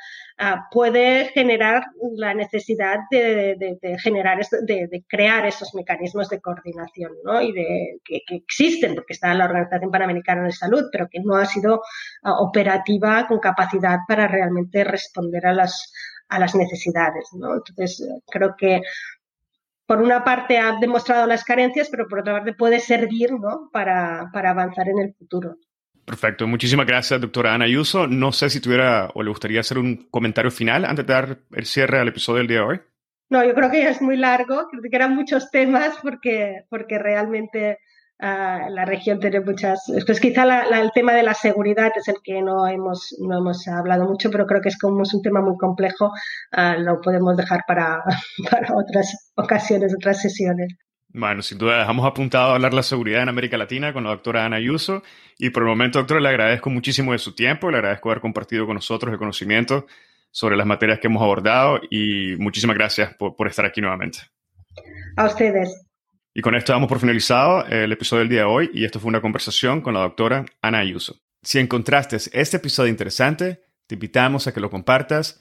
[0.71, 1.85] puede generar
[2.17, 7.41] la necesidad de, generar de, crear esos mecanismos de coordinación ¿no?
[7.41, 11.47] y de que, existen porque está la Organización Panamericana de Salud pero que no ha
[11.47, 11.83] sido
[12.23, 18.83] ah, operativa con capacidad para realmente responder a las necesidades entonces creo que
[19.87, 23.69] por una parte ha demostrado las carencias, pero por otra parte puede servir ¿no?
[23.71, 25.57] para avanzar en el futuro.
[26.05, 26.47] Perfecto.
[26.47, 28.07] Muchísimas gracias, doctora Ana Ayuso.
[28.07, 31.67] No sé si tuviera o le gustaría hacer un comentario final antes de dar el
[31.67, 32.81] cierre al episodio del día de hoy.
[33.31, 36.99] No, yo creo que ya es muy largo, creo que eran muchos temas porque, porque
[36.99, 37.79] realmente
[38.21, 39.85] ah, la región tiene muchas...
[40.05, 40.45] Pues quizá
[40.79, 44.45] el tema de la seguridad es el que no hemos, no hemos hablado mucho, pero
[44.45, 48.03] creo que es como es un tema muy complejo, uh, lo podemos dejar para,
[48.51, 50.75] para otras ocasiones, otras sesiones.
[51.15, 54.11] Bueno, sin duda dejamos apuntado a hablar de la seguridad en América Latina con la
[54.11, 55.03] doctora Ana Ayuso.
[55.39, 58.65] Y por el momento, doctora, le agradezco muchísimo de su tiempo, le agradezco haber compartido
[58.65, 59.87] con nosotros el conocimiento
[60.31, 64.21] sobre las materias que hemos abordado y muchísimas gracias por, por estar aquí nuevamente.
[65.17, 65.87] A ustedes.
[66.33, 69.11] Y con esto damos por finalizado el episodio del día de hoy y esto fue
[69.11, 71.21] una conversación con la doctora Ana Ayuso.
[71.43, 75.41] Si encontraste este episodio interesante, te invitamos a que lo compartas